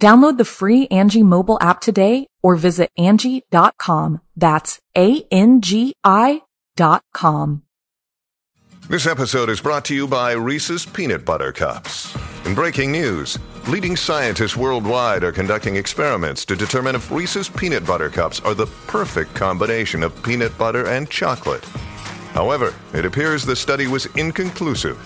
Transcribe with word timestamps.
Download 0.00 0.38
the 0.38 0.44
free 0.44 0.86
Angi 0.88 1.24
mobile 1.24 1.58
app 1.60 1.80
today 1.80 2.28
or 2.42 2.54
visit 2.54 2.90
Angi.com. 2.98 4.20
That's 4.36 4.80
A-N-G-I 4.96 6.42
dot 6.76 7.02
com. 7.12 7.62
This 8.88 9.06
episode 9.06 9.50
is 9.50 9.60
brought 9.60 9.84
to 9.86 9.94
you 9.94 10.06
by 10.06 10.32
Reese's 10.32 10.86
Peanut 10.86 11.24
Butter 11.24 11.52
Cups. 11.52 12.16
In 12.46 12.54
breaking 12.54 12.92
news, 12.92 13.36
leading 13.66 13.96
scientists 13.96 14.56
worldwide 14.56 15.24
are 15.24 15.32
conducting 15.32 15.76
experiments 15.76 16.44
to 16.46 16.56
determine 16.56 16.94
if 16.94 17.10
Reese's 17.10 17.48
Peanut 17.48 17.84
Butter 17.84 18.08
Cups 18.08 18.40
are 18.40 18.54
the 18.54 18.66
perfect 18.86 19.34
combination 19.34 20.04
of 20.04 20.22
peanut 20.22 20.56
butter 20.56 20.86
and 20.86 21.10
chocolate. 21.10 21.64
However, 22.32 22.72
it 22.94 23.04
appears 23.04 23.44
the 23.44 23.56
study 23.56 23.88
was 23.88 24.06
inconclusive, 24.16 24.96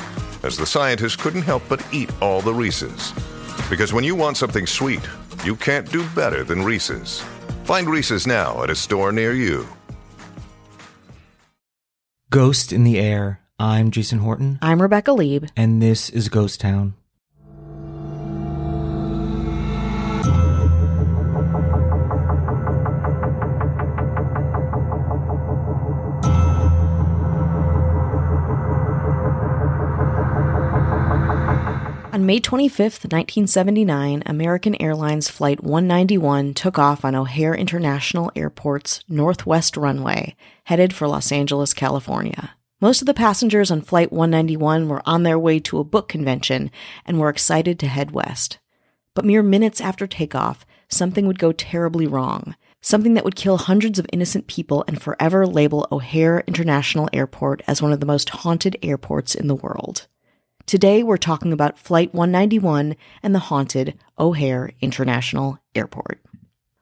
as 0.45 0.59
the 0.59 0.67
scientists 0.67 1.17
couldn't 1.17 1.43
help 1.43 1.63
but 1.69 1.85
eat 1.93 2.11
all 2.21 2.43
the 2.43 2.53
Reese's. 2.55 3.13
Because 3.71 3.93
when 3.93 4.05
you 4.05 4.15
want 4.15 4.37
something 4.37 4.67
sweet, 4.67 5.01
you 5.45 5.57
can't 5.57 5.91
do 5.91 6.07
better 6.11 6.45
than 6.45 6.63
Reese's. 6.63 7.21
Find 7.65 7.89
Reese's 7.89 8.27
now 8.27 8.63
at 8.63 8.71
a 8.71 8.75
store 8.75 9.13
near 9.13 9.33
you. 9.33 9.67
Ghost 12.31 12.73
in 12.73 12.85
the 12.85 12.99
Air. 12.99 13.41
I'm 13.59 13.91
Jason 13.91 14.19
Horton, 14.19 14.59
I'm 14.61 14.83
Rebecca 14.83 15.13
Leib. 15.13 15.47
and 15.57 15.81
this 15.81 16.11
is 16.11 16.29
Ghost 16.29 16.61
Town. 16.61 16.95
May 32.33 32.41
25th, 32.41 33.05
1979, 33.13 34.23
American 34.25 34.81
Airlines 34.81 35.29
Flight 35.29 35.63
191 35.63 36.55
took 36.55 36.79
off 36.79 37.05
on 37.05 37.15
O'Hare 37.15 37.55
International 37.55 38.33
Airport's 38.35 39.05
Northwest 39.07 39.77
runway, 39.77 40.35
headed 40.65 40.95
for 40.95 41.07
Los 41.07 41.31
Angeles, 41.31 41.75
California. 41.75 42.55
Most 42.81 43.03
of 43.03 43.07
the 43.07 43.13
passengers 43.13 43.71
on 43.71 43.83
Flight 43.83 44.11
191 44.11 44.89
were 44.89 45.03
on 45.05 45.25
their 45.25 45.39
way 45.39 45.61
to 45.61 45.79
a 45.79 45.85
book 45.85 46.09
convention 46.09 46.71
and 47.05 47.21
were 47.21 47.29
excited 47.29 47.79
to 47.81 47.87
head 47.87 48.13
west. 48.13 48.59
But 49.15 49.27
mere 49.27 49.43
minutes 49.43 49.83
after 49.83 50.07
takeoff, 50.07 50.65
something 50.89 51.27
would 51.27 51.39
go 51.39 51.53
terribly 51.53 52.07
wrong. 52.07 52.57
Something 52.81 53.13
that 53.13 53.27
would 53.27 53.37
kill 53.37 53.59
hundreds 53.59 53.99
of 53.99 54.07
innocent 54.11 54.47
people 54.47 54.87
and 54.89 55.03
forever 55.03 55.47
label 55.47 55.87
O'Hare 55.93 56.43
International 56.47 57.11
Airport 57.13 57.61
as 57.67 57.83
one 57.83 57.93
of 57.93 58.01
the 58.01 58.07
most 58.07 58.31
haunted 58.31 58.79
airports 58.83 59.35
in 59.35 59.49
the 59.49 59.55
world. 59.55 60.07
Today, 60.67 61.03
we're 61.03 61.17
talking 61.17 61.53
about 61.53 61.79
Flight 61.79 62.15
191 62.15 62.97
and 63.23 63.35
the 63.35 63.41
haunted 63.41 63.99
O'Hare 64.19 64.71
International 64.81 65.59
Airport. 65.75 66.21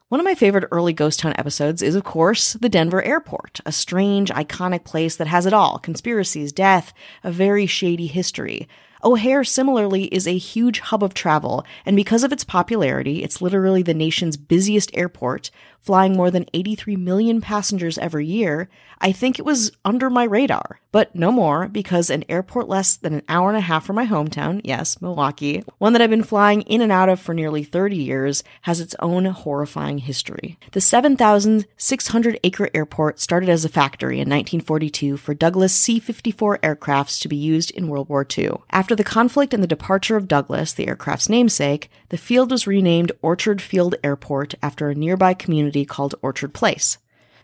One 0.07 0.19
of 0.19 0.25
my 0.25 0.35
favorite 0.35 0.67
early 0.71 0.93
Ghost 0.93 1.19
Town 1.19 1.33
episodes 1.37 1.81
is, 1.81 1.95
of 1.95 2.03
course, 2.03 2.53
the 2.53 2.69
Denver 2.69 3.01
airport, 3.01 3.59
a 3.65 3.71
strange, 3.71 4.29
iconic 4.29 4.83
place 4.83 5.15
that 5.15 5.27
has 5.27 5.45
it 5.45 5.53
all 5.53 5.79
conspiracies, 5.79 6.51
death, 6.51 6.93
a 7.23 7.31
very 7.31 7.65
shady 7.65 8.07
history. 8.07 8.67
O'Hare, 9.03 9.43
similarly, 9.43 10.05
is 10.05 10.27
a 10.27 10.37
huge 10.37 10.79
hub 10.79 11.03
of 11.03 11.13
travel, 11.13 11.65
and 11.85 11.95
because 11.95 12.23
of 12.23 12.31
its 12.31 12.43
popularity, 12.43 13.23
it's 13.23 13.41
literally 13.41 13.81
the 13.81 13.93
nation's 13.93 14.37
busiest 14.37 14.91
airport, 14.93 15.51
flying 15.81 16.15
more 16.15 16.29
than 16.29 16.45
83 16.53 16.95
million 16.95 17.41
passengers 17.41 17.97
every 17.97 18.25
year. 18.25 18.69
I 18.99 19.11
think 19.11 19.39
it 19.39 19.45
was 19.45 19.71
under 19.83 20.11
my 20.11 20.23
radar, 20.25 20.79
but 20.91 21.15
no 21.15 21.31
more 21.31 21.67
because 21.67 22.11
an 22.11 22.23
airport 22.29 22.69
less 22.69 22.95
than 22.95 23.15
an 23.15 23.23
hour 23.27 23.49
and 23.49 23.57
a 23.57 23.61
half 23.61 23.83
from 23.85 23.95
my 23.95 24.05
hometown, 24.05 24.61
yes, 24.63 25.01
Milwaukee, 25.01 25.63
one 25.79 25.93
that 25.93 26.01
I've 26.01 26.11
been 26.11 26.21
flying 26.21 26.61
in 26.61 26.81
and 26.81 26.91
out 26.91 27.09
of 27.09 27.19
for 27.19 27.33
nearly 27.33 27.63
30 27.63 27.97
years, 27.97 28.43
has 28.61 28.79
its 28.79 28.95
own 28.99 29.25
horrifying 29.25 29.97
history. 29.97 30.59
The 30.71 30.81
7,600 30.81 32.39
acre 32.43 32.69
airport 32.75 33.19
started 33.19 33.49
as 33.49 33.65
a 33.65 33.69
factory 33.69 34.17
in 34.17 34.29
1942 34.29 35.17
for 35.17 35.33
Douglas 35.33 35.73
C 35.73 35.99
54 35.99 36.59
aircrafts 36.59 37.19
to 37.21 37.27
be 37.27 37.37
used 37.37 37.71
in 37.71 37.87
World 37.87 38.07
War 38.07 38.25
II. 38.37 38.51
After 38.69 38.90
the 38.95 39.03
conflict 39.03 39.53
and 39.53 39.61
the 39.61 39.67
departure 39.67 40.17
of 40.17 40.27
Douglas, 40.27 40.73
the 40.73 40.87
aircraft's 40.87 41.29
namesake, 41.29 41.89
the 42.09 42.17
field 42.17 42.51
was 42.51 42.67
renamed 42.67 43.11
Orchard 43.21 43.61
Field 43.61 43.95
Airport 44.03 44.55
after 44.61 44.89
a 44.89 44.95
nearby 44.95 45.33
community 45.33 45.85
called 45.85 46.15
Orchard 46.21 46.53
Place. 46.53 46.97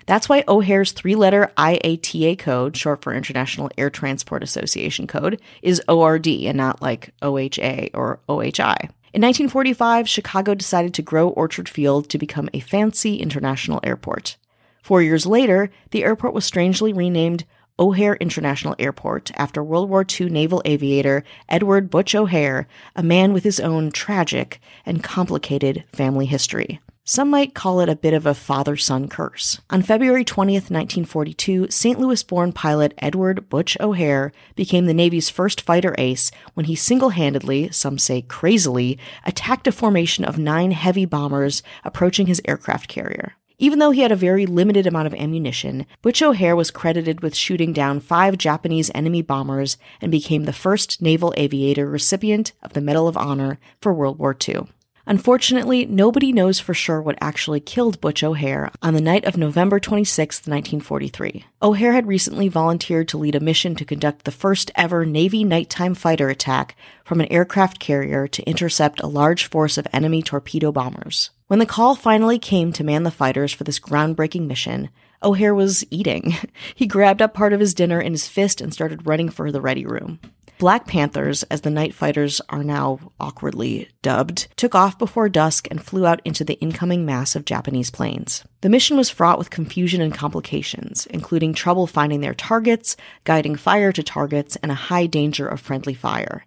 That's 0.08 0.30
why 0.30 0.46
O'Hare's 0.48 0.94
three 0.94 1.16
letter 1.16 1.52
IATA 1.58 2.40
code, 2.40 2.78
short 2.78 3.04
for 3.04 3.14
International 3.14 3.70
Air 3.78 3.90
Transport 3.90 4.42
Association 4.42 5.06
code, 5.06 5.42
is 5.62 5.82
ORD 5.90 6.28
and 6.28 6.58
not 6.58 6.82
like 6.82 7.14
OHA 7.22 7.92
or 7.94 8.22
OHI. 8.30 8.90
In 9.14 9.22
1945, 9.22 10.08
Chicago 10.08 10.56
decided 10.56 10.94
to 10.94 11.02
grow 11.02 11.30
Orchard 11.30 11.68
Field 11.68 12.10
to 12.10 12.18
become 12.18 12.50
a 12.54 12.62
fancy 12.62 13.18
international 13.18 13.82
airport. 13.84 14.38
Four 14.82 15.02
years 15.02 15.26
later, 15.26 15.70
the 15.92 16.06
airport 16.06 16.34
was 16.34 16.46
strangely 16.46 16.94
renamed 16.94 17.44
O'Hare 17.80 18.16
International 18.16 18.76
Airport 18.80 19.32
after 19.36 19.64
World 19.64 19.90
War 19.90 20.06
II 20.08 20.30
naval 20.30 20.62
aviator 20.66 21.24
Edward 21.48 21.90
Butch 21.90 22.16
O'Hare, 22.16 22.68
a 22.96 23.04
man 23.04 23.34
with 23.34 23.44
his 23.44 23.60
own 23.60 23.92
tragic 23.92 24.60
and 24.86 25.04
complicated 25.04 25.84
family 25.94 26.26
history. 26.26 26.80
Some 27.10 27.30
might 27.30 27.54
call 27.54 27.80
it 27.80 27.88
a 27.88 27.96
bit 27.96 28.14
of 28.14 28.26
a 28.26 28.34
father 28.34 28.76
son 28.76 29.08
curse. 29.08 29.62
On 29.70 29.82
February 29.82 30.26
20th, 30.26 30.70
1942, 30.70 31.68
St. 31.70 31.98
Louis 31.98 32.22
born 32.22 32.52
pilot 32.52 32.94
Edward 32.98 33.48
Butch 33.48 33.78
O'Hare 33.80 34.34
became 34.56 34.88
the 34.88 34.94
Navy's 34.94 35.30
first 35.30 35.62
fighter 35.62 35.96
ace 35.98 36.32
when 36.54 36.66
he 36.66 36.76
single 36.76 37.12
handedly, 37.12 37.72
some 37.72 37.98
say 37.98 38.24
crazily, 38.24 39.00
attacked 39.26 39.68
a 39.68 39.72
formation 39.72 40.26
of 40.26 40.38
nine 40.38 40.72
heavy 40.72 41.06
bombers 41.06 41.64
approaching 41.86 42.28
his 42.28 42.42
aircraft 42.44 42.90
carrier. 42.90 43.36
Even 43.60 43.80
though 43.80 43.90
he 43.90 44.02
had 44.02 44.12
a 44.12 44.16
very 44.16 44.46
limited 44.46 44.86
amount 44.86 45.08
of 45.08 45.16
ammunition, 45.16 45.88
Butch 46.04 46.22
O'Hare 46.22 46.56
was 46.56 46.70
credited 46.70 47.22
with 47.22 47.36
shooting 47.36 47.74
down 47.74 48.00
five 48.00 48.38
Japanese 48.38 48.92
enemy 48.94 49.24
bombers 49.24 49.78
and 50.00 50.12
became 50.12 50.44
the 50.44 50.54
first 50.54 51.02
naval 51.02 51.34
aviator 51.38 51.90
recipient 51.90 52.52
of 52.62 52.74
the 52.74 52.82
Medal 52.82 53.08
of 53.08 53.18
Honor 53.18 53.58
for 53.82 53.92
World 53.96 54.20
War 54.20 54.38
II. 54.48 54.68
Unfortunately, 55.10 55.86
nobody 55.86 56.34
knows 56.34 56.60
for 56.60 56.74
sure 56.74 57.02
what 57.02 57.18
actually 57.22 57.62
killed 57.62 58.02
Butch 58.02 58.24
O'Hare 58.24 58.70
on 58.82 58.94
the 58.94 59.00
night 59.00 59.24
of 59.24 59.38
November 59.38 59.80
26, 59.80 60.40
1943. 60.40 61.46
O'Hare 61.62 61.94
had 61.94 62.08
recently 62.08 62.50
volunteered 62.50 63.08
to 63.08 63.18
lead 63.18 63.34
a 63.34 63.40
mission 63.40 63.74
to 63.76 63.86
conduct 63.86 64.26
the 64.26 64.32
first 64.32 64.70
ever 64.76 65.06
Navy 65.06 65.46
nighttime 65.46 65.96
fighter 65.96 66.28
attack 66.30 66.76
from 67.06 67.22
an 67.22 67.32
aircraft 67.32 67.80
carrier 67.80 68.28
to 68.28 68.44
intercept 68.44 69.00
a 69.00 69.08
large 69.08 69.46
force 69.46 69.78
of 69.78 69.88
enemy 69.94 70.22
torpedo 70.22 70.74
bombers. 70.74 71.30
When 71.48 71.60
the 71.60 71.66
call 71.66 71.96
finally 71.96 72.38
came 72.38 72.74
to 72.74 72.84
man 72.84 73.04
the 73.04 73.10
fighters 73.10 73.54
for 73.54 73.64
this 73.64 73.80
groundbreaking 73.80 74.46
mission, 74.46 74.90
O'Hare 75.24 75.56
was 75.56 75.86
eating. 75.90 76.36
He 76.76 76.86
grabbed 76.86 77.22
up 77.22 77.34
part 77.34 77.54
of 77.54 77.62
his 77.62 77.74
dinner 77.74 78.02
in 78.02 78.12
his 78.12 78.28
fist 78.28 78.60
and 78.60 78.74
started 78.74 79.08
running 79.08 79.30
for 79.30 79.54
the 79.54 79.62
ready 79.62 79.86
room. 79.86 80.20
Black 80.60 80.88
Panthers, 80.88 81.44
as 81.44 81.62
the 81.62 81.70
night 81.70 81.94
fighters 81.94 82.42
are 82.50 82.64
now 82.64 83.00
awkwardly 83.20 83.90
dubbed, 84.02 84.48
took 84.56 84.74
off 84.74 84.98
before 84.98 85.30
dusk 85.30 85.68
and 85.70 85.84
flew 85.84 86.08
out 86.08 86.20
into 86.26 86.44
the 86.44 86.60
incoming 86.60 87.06
mass 87.06 87.36
of 87.36 87.46
Japanese 87.46 87.92
planes. 87.92 88.44
The 88.62 88.70
mission 88.70 88.98
was 88.98 89.12
fraught 89.12 89.38
with 89.38 89.52
confusion 89.52 90.02
and 90.02 90.12
complications, 90.12 91.06
including 91.08 91.54
trouble 91.54 91.86
finding 91.86 92.22
their 92.22 92.34
targets, 92.34 92.98
guiding 93.24 93.56
fire 93.56 93.92
to 93.92 94.02
targets, 94.02 94.56
and 94.58 94.72
a 94.72 94.76
high 94.90 95.06
danger 95.06 95.48
of 95.48 95.60
friendly 95.60 95.94
fire. 95.94 96.44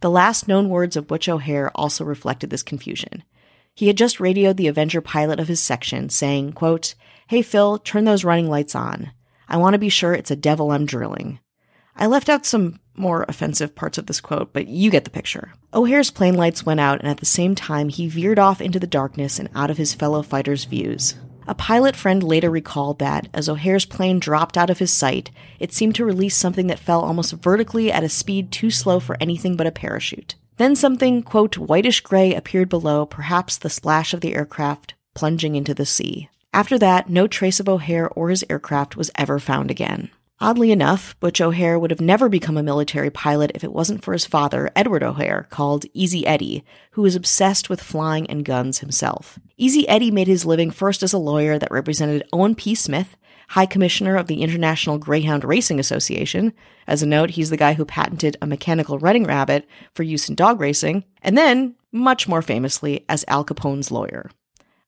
The 0.00 0.10
last 0.10 0.46
known 0.46 0.68
words 0.68 0.94
of 0.94 1.06
Butch 1.06 1.26
O'Hare 1.26 1.70
also 1.74 2.04
reflected 2.04 2.50
this 2.50 2.62
confusion. 2.62 3.24
He 3.74 3.86
had 3.86 3.96
just 3.96 4.20
radioed 4.20 4.58
the 4.58 4.68
Avenger 4.68 5.00
pilot 5.00 5.40
of 5.40 5.48
his 5.48 5.60
section, 5.60 6.10
saying, 6.10 6.52
quote, 6.52 6.94
Hey 7.28 7.40
Phil, 7.40 7.78
turn 7.78 8.04
those 8.04 8.24
running 8.24 8.50
lights 8.50 8.74
on. 8.74 9.12
I 9.48 9.56
want 9.56 9.72
to 9.72 9.78
be 9.78 9.88
sure 9.88 10.12
it's 10.12 10.30
a 10.30 10.36
devil 10.36 10.70
I'm 10.70 10.84
drilling. 10.84 11.38
I 11.96 12.06
left 12.06 12.28
out 12.28 12.44
some 12.44 12.80
more 12.96 13.24
offensive 13.28 13.74
parts 13.74 13.98
of 13.98 14.06
this 14.06 14.20
quote, 14.20 14.52
but 14.52 14.68
you 14.68 14.90
get 14.90 15.04
the 15.04 15.10
picture. 15.10 15.52
O'Hare's 15.72 16.10
plane 16.10 16.34
lights 16.34 16.66
went 16.66 16.80
out, 16.80 17.00
and 17.00 17.08
at 17.08 17.18
the 17.18 17.26
same 17.26 17.54
time, 17.54 17.88
he 17.88 18.08
veered 18.08 18.38
off 18.38 18.60
into 18.60 18.78
the 18.78 18.86
darkness 18.86 19.38
and 19.38 19.48
out 19.54 19.70
of 19.70 19.78
his 19.78 19.94
fellow 19.94 20.22
fighters' 20.22 20.64
views. 20.64 21.16
A 21.46 21.54
pilot 21.54 21.94
friend 21.94 22.22
later 22.22 22.50
recalled 22.50 22.98
that, 23.00 23.28
as 23.34 23.48
O'Hare's 23.48 23.84
plane 23.84 24.18
dropped 24.18 24.56
out 24.56 24.70
of 24.70 24.78
his 24.78 24.92
sight, 24.92 25.30
it 25.60 25.72
seemed 25.72 25.94
to 25.96 26.04
release 26.04 26.36
something 26.36 26.68
that 26.68 26.78
fell 26.78 27.02
almost 27.02 27.32
vertically 27.34 27.92
at 27.92 28.04
a 28.04 28.08
speed 28.08 28.50
too 28.50 28.70
slow 28.70 28.98
for 28.98 29.16
anything 29.20 29.56
but 29.56 29.66
a 29.66 29.72
parachute. 29.72 30.36
Then 30.56 30.74
something, 30.74 31.22
quote, 31.22 31.58
whitish 31.58 32.00
gray 32.00 32.34
appeared 32.34 32.68
below, 32.68 33.04
perhaps 33.04 33.56
the 33.58 33.68
splash 33.68 34.14
of 34.14 34.20
the 34.20 34.34
aircraft 34.34 34.94
plunging 35.14 35.54
into 35.54 35.74
the 35.74 35.86
sea. 35.86 36.28
After 36.52 36.78
that, 36.78 37.10
no 37.10 37.26
trace 37.26 37.60
of 37.60 37.68
O'Hare 37.68 38.08
or 38.10 38.30
his 38.30 38.44
aircraft 38.48 38.96
was 38.96 39.10
ever 39.16 39.38
found 39.38 39.70
again. 39.70 40.10
Oddly 40.44 40.72
enough, 40.72 41.18
Butch 41.20 41.40
O'Hare 41.40 41.78
would 41.78 41.90
have 41.90 42.02
never 42.02 42.28
become 42.28 42.58
a 42.58 42.62
military 42.62 43.08
pilot 43.08 43.52
if 43.54 43.64
it 43.64 43.72
wasn't 43.72 44.04
for 44.04 44.12
his 44.12 44.26
father, 44.26 44.70
Edward 44.76 45.02
O'Hare, 45.02 45.46
called 45.48 45.86
Easy 45.94 46.26
Eddie, 46.26 46.62
who 46.90 47.00
was 47.00 47.16
obsessed 47.16 47.70
with 47.70 47.82
flying 47.82 48.28
and 48.28 48.44
guns 48.44 48.80
himself. 48.80 49.38
Easy 49.56 49.88
Eddie 49.88 50.10
made 50.10 50.26
his 50.26 50.44
living 50.44 50.70
first 50.70 51.02
as 51.02 51.14
a 51.14 51.18
lawyer 51.18 51.58
that 51.58 51.70
represented 51.70 52.28
Owen 52.30 52.54
P. 52.54 52.74
Smith, 52.74 53.16
High 53.48 53.64
Commissioner 53.64 54.16
of 54.16 54.26
the 54.26 54.42
International 54.42 54.98
Greyhound 54.98 55.44
Racing 55.44 55.80
Association. 55.80 56.52
As 56.86 57.02
a 57.02 57.06
note, 57.06 57.30
he's 57.30 57.48
the 57.48 57.56
guy 57.56 57.72
who 57.72 57.86
patented 57.86 58.36
a 58.42 58.46
mechanical 58.46 58.98
running 58.98 59.24
rabbit 59.24 59.66
for 59.94 60.02
use 60.02 60.28
in 60.28 60.34
dog 60.34 60.60
racing, 60.60 61.04
and 61.22 61.38
then, 61.38 61.74
much 61.90 62.28
more 62.28 62.42
famously, 62.42 63.06
as 63.08 63.24
Al 63.28 63.44
Capone's 63.44 63.90
lawyer. 63.90 64.30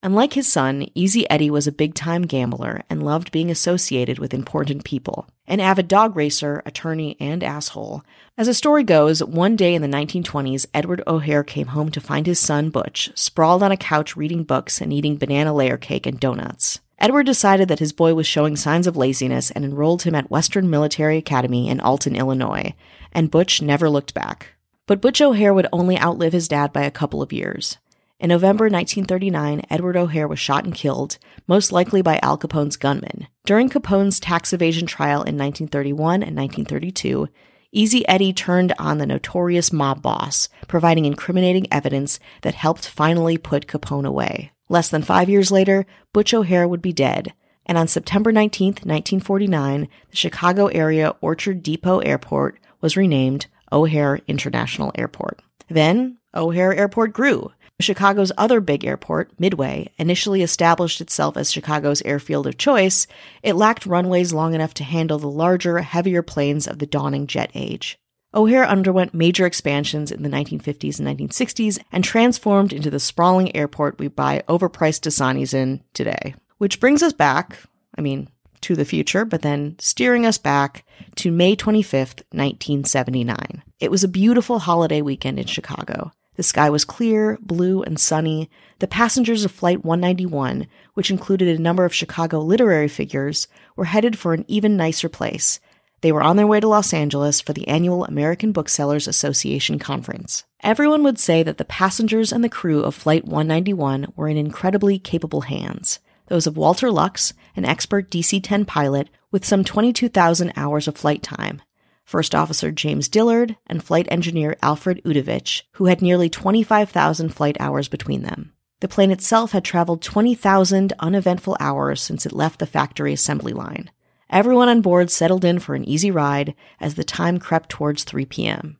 Unlike 0.06 0.34
his 0.34 0.46
son, 0.46 0.86
Easy 0.94 1.28
Eddie 1.28 1.50
was 1.50 1.66
a 1.66 1.72
big 1.72 1.92
time 1.92 2.28
gambler 2.28 2.84
and 2.88 3.02
loved 3.02 3.32
being 3.32 3.50
associated 3.50 4.20
with 4.20 4.32
important 4.32 4.84
people. 4.84 5.26
An 5.48 5.58
avid 5.58 5.88
dog 5.88 6.14
racer, 6.14 6.62
attorney, 6.64 7.16
and 7.18 7.42
asshole. 7.42 8.04
As 8.38 8.46
the 8.46 8.54
story 8.54 8.84
goes, 8.84 9.24
one 9.24 9.56
day 9.56 9.74
in 9.74 9.82
the 9.82 9.88
1920s, 9.88 10.64
Edward 10.72 11.02
O'Hare 11.08 11.42
came 11.42 11.66
home 11.66 11.90
to 11.90 12.00
find 12.00 12.24
his 12.24 12.38
son, 12.38 12.70
Butch, 12.70 13.10
sprawled 13.16 13.64
on 13.64 13.72
a 13.72 13.76
couch 13.76 14.16
reading 14.16 14.44
books 14.44 14.80
and 14.80 14.92
eating 14.92 15.16
banana 15.16 15.52
layer 15.52 15.76
cake 15.76 16.06
and 16.06 16.20
donuts. 16.20 16.78
Edward 17.00 17.26
decided 17.26 17.66
that 17.66 17.80
his 17.80 17.92
boy 17.92 18.14
was 18.14 18.28
showing 18.28 18.54
signs 18.54 18.86
of 18.86 18.96
laziness 18.96 19.50
and 19.50 19.64
enrolled 19.64 20.02
him 20.02 20.14
at 20.14 20.30
Western 20.30 20.70
Military 20.70 21.16
Academy 21.16 21.68
in 21.68 21.80
Alton, 21.80 22.14
Illinois, 22.14 22.74
and 23.10 23.28
Butch 23.28 23.60
never 23.60 23.90
looked 23.90 24.14
back. 24.14 24.54
But 24.86 25.00
Butch 25.00 25.20
O'Hare 25.20 25.52
would 25.52 25.66
only 25.72 25.98
outlive 25.98 26.32
his 26.32 26.46
dad 26.46 26.72
by 26.72 26.82
a 26.82 26.92
couple 26.92 27.22
of 27.22 27.32
years. 27.32 27.78
In 28.18 28.30
November 28.30 28.64
1939, 28.64 29.62
Edward 29.68 29.94
O'Hare 29.94 30.26
was 30.26 30.38
shot 30.38 30.64
and 30.64 30.74
killed, 30.74 31.18
most 31.46 31.70
likely 31.70 32.00
by 32.00 32.18
Al 32.22 32.38
Capone's 32.38 32.76
gunmen. 32.76 33.28
During 33.44 33.68
Capone's 33.68 34.18
tax 34.18 34.54
evasion 34.54 34.86
trial 34.86 35.20
in 35.20 35.36
1931 35.36 36.22
and 36.22 36.34
1932, 36.34 37.28
Easy 37.72 38.08
Eddie 38.08 38.32
turned 38.32 38.72
on 38.78 38.96
the 38.96 39.04
notorious 39.04 39.70
mob 39.70 40.00
boss, 40.00 40.48
providing 40.66 41.04
incriminating 41.04 41.66
evidence 41.70 42.18
that 42.40 42.54
helped 42.54 42.88
finally 42.88 43.36
put 43.36 43.66
Capone 43.66 44.06
away. 44.06 44.50
Less 44.70 44.88
than 44.88 45.02
five 45.02 45.28
years 45.28 45.50
later, 45.50 45.84
Butch 46.14 46.32
O'Hare 46.32 46.66
would 46.66 46.80
be 46.80 46.94
dead, 46.94 47.34
and 47.66 47.76
on 47.76 47.86
September 47.86 48.32
19, 48.32 48.66
1949, 48.68 49.88
the 50.10 50.16
Chicago 50.16 50.68
area 50.68 51.14
Orchard 51.20 51.62
Depot 51.62 51.98
Airport 51.98 52.58
was 52.80 52.96
renamed 52.96 53.46
O'Hare 53.70 54.20
International 54.26 54.90
Airport. 54.94 55.42
Then, 55.68 56.16
O'Hare 56.34 56.74
Airport 56.74 57.12
grew, 57.12 57.52
Chicago's 57.78 58.32
other 58.38 58.60
big 58.60 58.84
airport, 58.86 59.38
Midway, 59.38 59.92
initially 59.98 60.42
established 60.42 61.02
itself 61.02 61.36
as 61.36 61.52
Chicago's 61.52 62.00
airfield 62.02 62.46
of 62.46 62.56
choice, 62.56 63.06
it 63.42 63.54
lacked 63.54 63.84
runways 63.84 64.32
long 64.32 64.54
enough 64.54 64.72
to 64.74 64.84
handle 64.84 65.18
the 65.18 65.28
larger, 65.28 65.78
heavier 65.80 66.22
planes 66.22 66.66
of 66.66 66.78
the 66.78 66.86
dawning 66.86 67.26
jet 67.26 67.50
age. 67.54 67.98
O'Hare 68.32 68.66
underwent 68.66 69.14
major 69.14 69.44
expansions 69.44 70.10
in 70.10 70.22
the 70.22 70.28
1950s 70.30 70.98
and 70.98 71.30
1960s 71.30 71.78
and 71.92 72.02
transformed 72.02 72.72
into 72.72 72.90
the 72.90 73.00
sprawling 73.00 73.54
airport 73.54 73.98
we 73.98 74.08
buy 74.08 74.42
overpriced 74.48 75.02
Dasanis 75.02 75.52
in 75.52 75.82
today. 75.92 76.34
Which 76.58 76.80
brings 76.80 77.02
us 77.02 77.12
back, 77.12 77.58
I 77.96 78.00
mean, 78.00 78.28
to 78.62 78.74
the 78.74 78.84
future, 78.86 79.26
but 79.26 79.42
then 79.42 79.76
steering 79.78 80.24
us 80.24 80.38
back 80.38 80.84
to 81.16 81.30
May 81.30 81.54
25th, 81.54 82.22
1979. 82.32 83.62
It 83.80 83.90
was 83.90 84.02
a 84.02 84.08
beautiful 84.08 84.60
holiday 84.60 85.02
weekend 85.02 85.38
in 85.38 85.46
Chicago. 85.46 86.12
The 86.36 86.42
sky 86.42 86.70
was 86.70 86.84
clear, 86.84 87.38
blue, 87.40 87.82
and 87.82 87.98
sunny. 87.98 88.50
The 88.78 88.86
passengers 88.86 89.44
of 89.44 89.50
Flight 89.50 89.84
191, 89.84 90.66
which 90.94 91.10
included 91.10 91.48
a 91.48 91.62
number 91.62 91.84
of 91.84 91.94
Chicago 91.94 92.40
literary 92.40 92.88
figures, 92.88 93.48
were 93.74 93.86
headed 93.86 94.18
for 94.18 94.34
an 94.34 94.44
even 94.46 94.76
nicer 94.76 95.08
place. 95.08 95.60
They 96.02 96.12
were 96.12 96.22
on 96.22 96.36
their 96.36 96.46
way 96.46 96.60
to 96.60 96.68
Los 96.68 96.92
Angeles 96.92 97.40
for 97.40 97.54
the 97.54 97.66
annual 97.68 98.04
American 98.04 98.52
Booksellers 98.52 99.08
Association 99.08 99.78
conference. 99.78 100.44
Everyone 100.62 101.02
would 101.02 101.18
say 101.18 101.42
that 101.42 101.56
the 101.56 101.64
passengers 101.64 102.32
and 102.32 102.44
the 102.44 102.48
crew 102.50 102.82
of 102.82 102.94
Flight 102.94 103.24
191 103.24 104.12
were 104.14 104.28
in 104.28 104.36
incredibly 104.36 104.98
capable 104.98 105.42
hands. 105.42 106.00
Those 106.28 106.46
of 106.46 106.56
Walter 106.56 106.90
Lux, 106.90 107.32
an 107.54 107.64
expert 107.64 108.10
DC 108.10 108.42
10 108.42 108.66
pilot 108.66 109.08
with 109.30 109.44
some 109.44 109.64
22,000 109.64 110.52
hours 110.56 110.86
of 110.86 110.96
flight 110.96 111.22
time, 111.22 111.62
First 112.06 112.36
Officer 112.36 112.70
James 112.70 113.08
Dillard, 113.08 113.56
and 113.66 113.82
Flight 113.82 114.06
Engineer 114.10 114.56
Alfred 114.62 115.02
Udovich, 115.04 115.62
who 115.72 115.86
had 115.86 116.00
nearly 116.00 116.30
25,000 116.30 117.30
flight 117.30 117.56
hours 117.58 117.88
between 117.88 118.22
them. 118.22 118.52
The 118.78 118.88
plane 118.88 119.10
itself 119.10 119.50
had 119.50 119.64
traveled 119.64 120.02
20,000 120.02 120.92
uneventful 121.00 121.56
hours 121.58 122.00
since 122.00 122.24
it 122.24 122.32
left 122.32 122.60
the 122.60 122.66
factory 122.66 123.12
assembly 123.12 123.52
line. 123.52 123.90
Everyone 124.30 124.68
on 124.68 124.82
board 124.82 125.10
settled 125.10 125.44
in 125.44 125.58
for 125.58 125.74
an 125.74 125.84
easy 125.84 126.12
ride 126.12 126.54
as 126.78 126.94
the 126.94 127.04
time 127.04 127.38
crept 127.38 127.70
towards 127.70 128.04
3 128.04 128.24
p.m. 128.26 128.78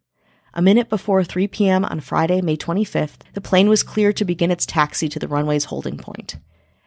A 0.55 0.63
minute 0.63 0.89
before 0.89 1.25
3 1.25 1.49
p.m. 1.49 1.85
on 1.85 1.99
Friday, 1.99 2.41
May 2.41 2.57
25th, 2.57 3.19
the 3.35 3.41
plane 3.41 3.69
was 3.69 3.83
cleared 3.83 4.17
to 4.19 4.25
begin 4.25 4.53
its 4.53 4.67
taxi 4.67 5.09
to 5.09 5.19
the 5.19 5.29
runway's 5.29 5.65
holding 5.65 5.99
point. 5.99 6.37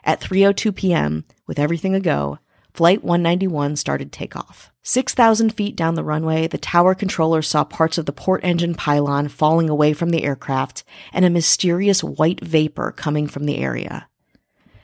At 0.05 0.21
3:02 0.21 0.73
p.m., 0.73 1.25
with 1.47 1.59
everything 1.59 1.93
ago, 1.93 2.39
Flight 2.79 3.03
191 3.03 3.75
started 3.75 4.13
takeoff. 4.13 4.71
6,000 4.83 5.49
feet 5.49 5.75
down 5.75 5.95
the 5.95 6.03
runway, 6.05 6.47
the 6.47 6.57
tower 6.57 6.95
controller 6.95 7.41
saw 7.41 7.65
parts 7.65 7.97
of 7.97 8.05
the 8.05 8.13
port 8.13 8.39
engine 8.41 8.73
pylon 8.73 9.27
falling 9.27 9.67
away 9.69 9.91
from 9.91 10.11
the 10.11 10.23
aircraft 10.23 10.85
and 11.11 11.25
a 11.25 11.29
mysterious 11.29 12.05
white 12.05 12.39
vapor 12.39 12.93
coming 12.93 13.27
from 13.27 13.47
the 13.47 13.57
area. 13.57 14.07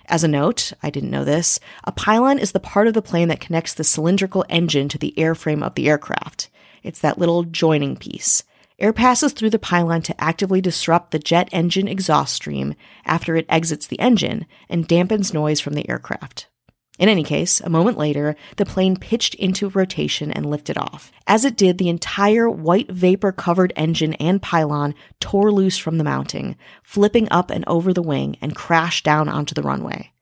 As 0.07 0.25
a 0.25 0.27
note, 0.27 0.73
I 0.83 0.89
didn't 0.89 1.09
know 1.09 1.23
this, 1.23 1.57
a 1.85 1.93
pylon 1.93 2.37
is 2.37 2.51
the 2.51 2.59
part 2.59 2.87
of 2.87 2.93
the 2.93 3.01
plane 3.01 3.29
that 3.29 3.39
connects 3.39 3.73
the 3.73 3.85
cylindrical 3.85 4.43
engine 4.49 4.89
to 4.89 4.97
the 4.97 5.13
airframe 5.15 5.63
of 5.63 5.75
the 5.75 5.87
aircraft. 5.87 6.49
It's 6.83 6.99
that 6.99 7.17
little 7.17 7.43
joining 7.43 7.95
piece. 7.95 8.43
Air 8.77 8.91
passes 8.91 9.31
through 9.31 9.51
the 9.51 9.57
pylon 9.57 10.01
to 10.01 10.21
actively 10.21 10.59
disrupt 10.59 11.11
the 11.11 11.17
jet 11.17 11.47
engine 11.53 11.87
exhaust 11.87 12.35
stream 12.35 12.75
after 13.05 13.37
it 13.37 13.45
exits 13.47 13.87
the 13.87 14.01
engine 14.01 14.47
and 14.67 14.85
dampens 14.85 15.33
noise 15.33 15.61
from 15.61 15.75
the 15.75 15.89
aircraft. 15.89 16.49
In 16.97 17.09
any 17.09 17.23
case, 17.23 17.59
a 17.59 17.69
moment 17.69 17.97
later, 17.97 18.35
the 18.55 18.65
plane 18.65 18.95
pitched 18.95 19.35
into 19.35 19.69
rotation 19.69 20.31
and 20.31 20.45
lifted 20.45 20.77
off. 20.77 21.11
As 21.27 21.43
it 21.43 21.57
did, 21.57 21.77
the 21.77 21.89
entire 21.89 22.49
white 22.49 22.89
vapor 22.89 23.33
covered 23.33 23.73
engine 23.75 24.13
and 24.13 24.41
pylon 24.41 24.95
tore 25.19 25.51
loose 25.51 25.77
from 25.77 25.97
the 25.97 26.05
mounting, 26.05 26.55
flipping 26.83 27.27
up 27.31 27.49
and 27.49 27.65
over 27.67 27.93
the 27.93 28.01
wing 28.01 28.37
and 28.41 28.55
crashed 28.55 29.03
down 29.03 29.27
onto 29.27 29.53
the 29.53 29.61
runway. 29.61 30.13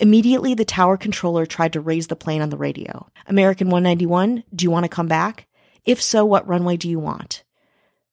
Immediately, 0.00 0.54
the 0.54 0.64
tower 0.64 0.96
controller 0.96 1.46
tried 1.46 1.72
to 1.72 1.80
raise 1.80 2.08
the 2.08 2.16
plane 2.16 2.42
on 2.42 2.50
the 2.50 2.56
radio. 2.56 3.08
American 3.26 3.68
191, 3.68 4.44
do 4.54 4.64
you 4.64 4.70
want 4.70 4.84
to 4.84 4.88
come 4.88 5.08
back? 5.08 5.46
If 5.84 6.02
so, 6.02 6.24
what 6.24 6.46
runway 6.46 6.76
do 6.76 6.88
you 6.88 6.98
want? 6.98 7.44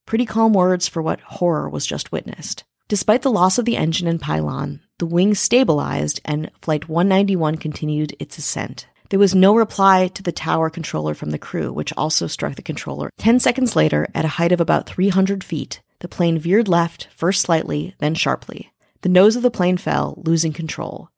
Pretty 0.05 0.25
calm 0.25 0.53
words 0.53 0.87
for 0.87 1.01
what 1.01 1.21
horror 1.21 1.69
was 1.69 1.85
just 1.85 2.11
witnessed. 2.11 2.63
Despite 2.87 3.23
the 3.23 3.31
loss 3.31 3.57
of 3.57 3.65
the 3.65 3.77
engine 3.77 4.07
and 4.07 4.21
pylon, 4.21 4.81
the 4.97 5.05
wings 5.05 5.39
stabilized 5.39 6.21
and 6.23 6.49
Flight 6.61 6.87
191 6.87 7.57
continued 7.57 8.15
its 8.19 8.37
ascent. 8.37 8.87
There 9.09 9.19
was 9.19 9.35
no 9.35 9.55
reply 9.55 10.07
to 10.09 10.23
the 10.23 10.31
tower 10.31 10.69
controller 10.69 11.13
from 11.13 11.31
the 11.31 11.37
crew, 11.37 11.71
which 11.71 11.93
also 11.95 12.27
struck 12.27 12.55
the 12.55 12.61
controller. 12.61 13.09
Ten 13.17 13.39
seconds 13.39 13.75
later, 13.75 14.07
at 14.15 14.25
a 14.25 14.29
height 14.39 14.51
of 14.51 14.61
about 14.61 14.87
300 14.87 15.43
feet, 15.43 15.81
the 15.99 16.07
plane 16.07 16.39
veered 16.39 16.67
left, 16.67 17.07
first 17.15 17.41
slightly, 17.41 17.93
then 17.99 18.15
sharply. 18.15 18.71
The 19.01 19.09
nose 19.09 19.35
of 19.35 19.43
the 19.43 19.51
plane 19.51 19.77
fell, 19.77 20.21
losing 20.25 20.53
control. 20.53 21.09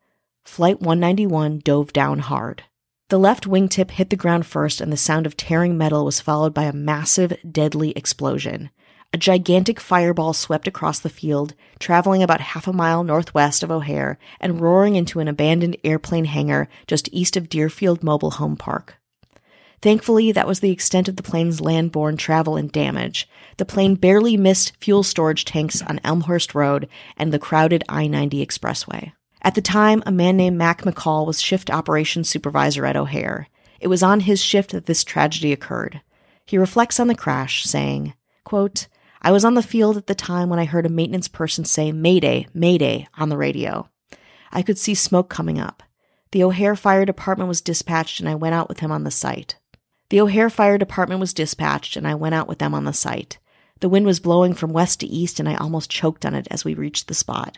Flight 0.43 0.81
191 0.81 1.59
dove 1.59 1.93
down 1.93 2.19
hard. 2.19 2.63
The 3.09 3.17
left 3.17 3.47
wingtip 3.47 3.91
hit 3.91 4.09
the 4.09 4.17
ground 4.17 4.45
first, 4.45 4.81
and 4.81 4.91
the 4.91 4.97
sound 4.97 5.25
of 5.25 5.37
tearing 5.37 5.77
metal 5.77 6.03
was 6.03 6.19
followed 6.19 6.53
by 6.53 6.63
a 6.63 6.73
massive, 6.73 7.37
deadly 7.49 7.91
explosion. 7.91 8.69
A 9.13 9.17
gigantic 9.17 9.79
fireball 9.79 10.33
swept 10.33 10.67
across 10.67 10.99
the 10.99 11.09
field, 11.09 11.53
traveling 11.79 12.21
about 12.21 12.41
half 12.41 12.67
a 12.67 12.73
mile 12.73 13.03
northwest 13.03 13.63
of 13.63 13.71
O'Hare 13.71 14.19
and 14.39 14.59
roaring 14.59 14.95
into 14.95 15.19
an 15.19 15.27
abandoned 15.27 15.77
airplane 15.83 16.25
hangar 16.25 16.67
just 16.87 17.09
east 17.13 17.37
of 17.37 17.47
Deerfield 17.47 18.03
Mobile 18.03 18.31
Home 18.31 18.57
Park. 18.57 18.97
Thankfully, 19.81 20.31
that 20.31 20.47
was 20.47 20.59
the 20.59 20.71
extent 20.71 21.07
of 21.07 21.15
the 21.15 21.23
plane's 21.23 21.61
landborne 21.61 22.17
travel 22.17 22.57
and 22.57 22.71
damage. 22.71 23.29
The 23.57 23.65
plane 23.65 23.95
barely 23.95 24.35
missed 24.35 24.75
fuel 24.81 25.03
storage 25.03 25.45
tanks 25.45 25.81
on 25.81 26.01
Elmhurst 26.03 26.53
Road 26.53 26.89
and 27.15 27.31
the 27.31 27.39
crowded 27.39 27.83
I 27.87 28.07
90 28.07 28.45
expressway. 28.45 29.13
At 29.41 29.55
the 29.55 29.61
time, 29.61 30.03
a 30.05 30.11
man 30.11 30.35
named 30.35 30.57
Mac 30.57 30.81
McCall 30.81 31.25
was 31.25 31.41
shift 31.41 31.69
operations 31.69 32.27
supervisor 32.27 32.85
at 32.85 32.97
O'Hare. 32.97 33.47
It 33.79 33.87
was 33.87 34.03
on 34.03 34.21
his 34.21 34.43
shift 34.43 34.71
that 34.71 34.87
this 34.87 35.03
tragedy 35.03 35.53
occurred. 35.53 36.01
He 36.45 36.57
reflects 36.57 36.99
on 36.99 37.07
the 37.07 37.15
crash, 37.15 37.63
saying, 37.63 38.13
quote, 38.43 38.87
I 39.27 39.31
was 39.31 39.43
on 39.43 39.55
the 39.55 39.61
field 39.61 39.97
at 39.97 40.07
the 40.07 40.15
time 40.15 40.47
when 40.47 40.57
I 40.57 40.63
heard 40.63 40.85
a 40.85 40.89
maintenance 40.89 41.27
person 41.27 41.65
say, 41.65 41.91
Mayday, 41.91 42.47
Mayday, 42.53 43.09
on 43.17 43.27
the 43.27 43.35
radio. 43.35 43.89
I 44.53 44.61
could 44.61 44.77
see 44.77 44.95
smoke 44.95 45.29
coming 45.29 45.59
up. 45.59 45.83
The 46.31 46.45
O'Hare 46.45 46.77
Fire 46.77 47.03
Department 47.03 47.49
was 47.49 47.59
dispatched 47.59 48.21
and 48.21 48.29
I 48.29 48.35
went 48.35 48.55
out 48.55 48.69
with 48.69 48.79
him 48.79 48.89
on 48.89 49.03
the 49.03 49.11
site. 49.11 49.57
The 50.11 50.21
O'Hare 50.21 50.49
Fire 50.49 50.77
Department 50.77 51.19
was 51.19 51.33
dispatched 51.33 51.97
and 51.97 52.07
I 52.07 52.15
went 52.15 52.35
out 52.35 52.47
with 52.47 52.59
them 52.59 52.73
on 52.73 52.85
the 52.85 52.93
site. 52.93 53.37
The 53.81 53.89
wind 53.89 54.05
was 54.05 54.21
blowing 54.21 54.53
from 54.53 54.71
west 54.71 55.01
to 55.01 55.07
east 55.07 55.41
and 55.41 55.49
I 55.49 55.55
almost 55.55 55.91
choked 55.91 56.25
on 56.25 56.33
it 56.33 56.47
as 56.49 56.63
we 56.63 56.73
reached 56.73 57.09
the 57.09 57.13
spot. 57.13 57.57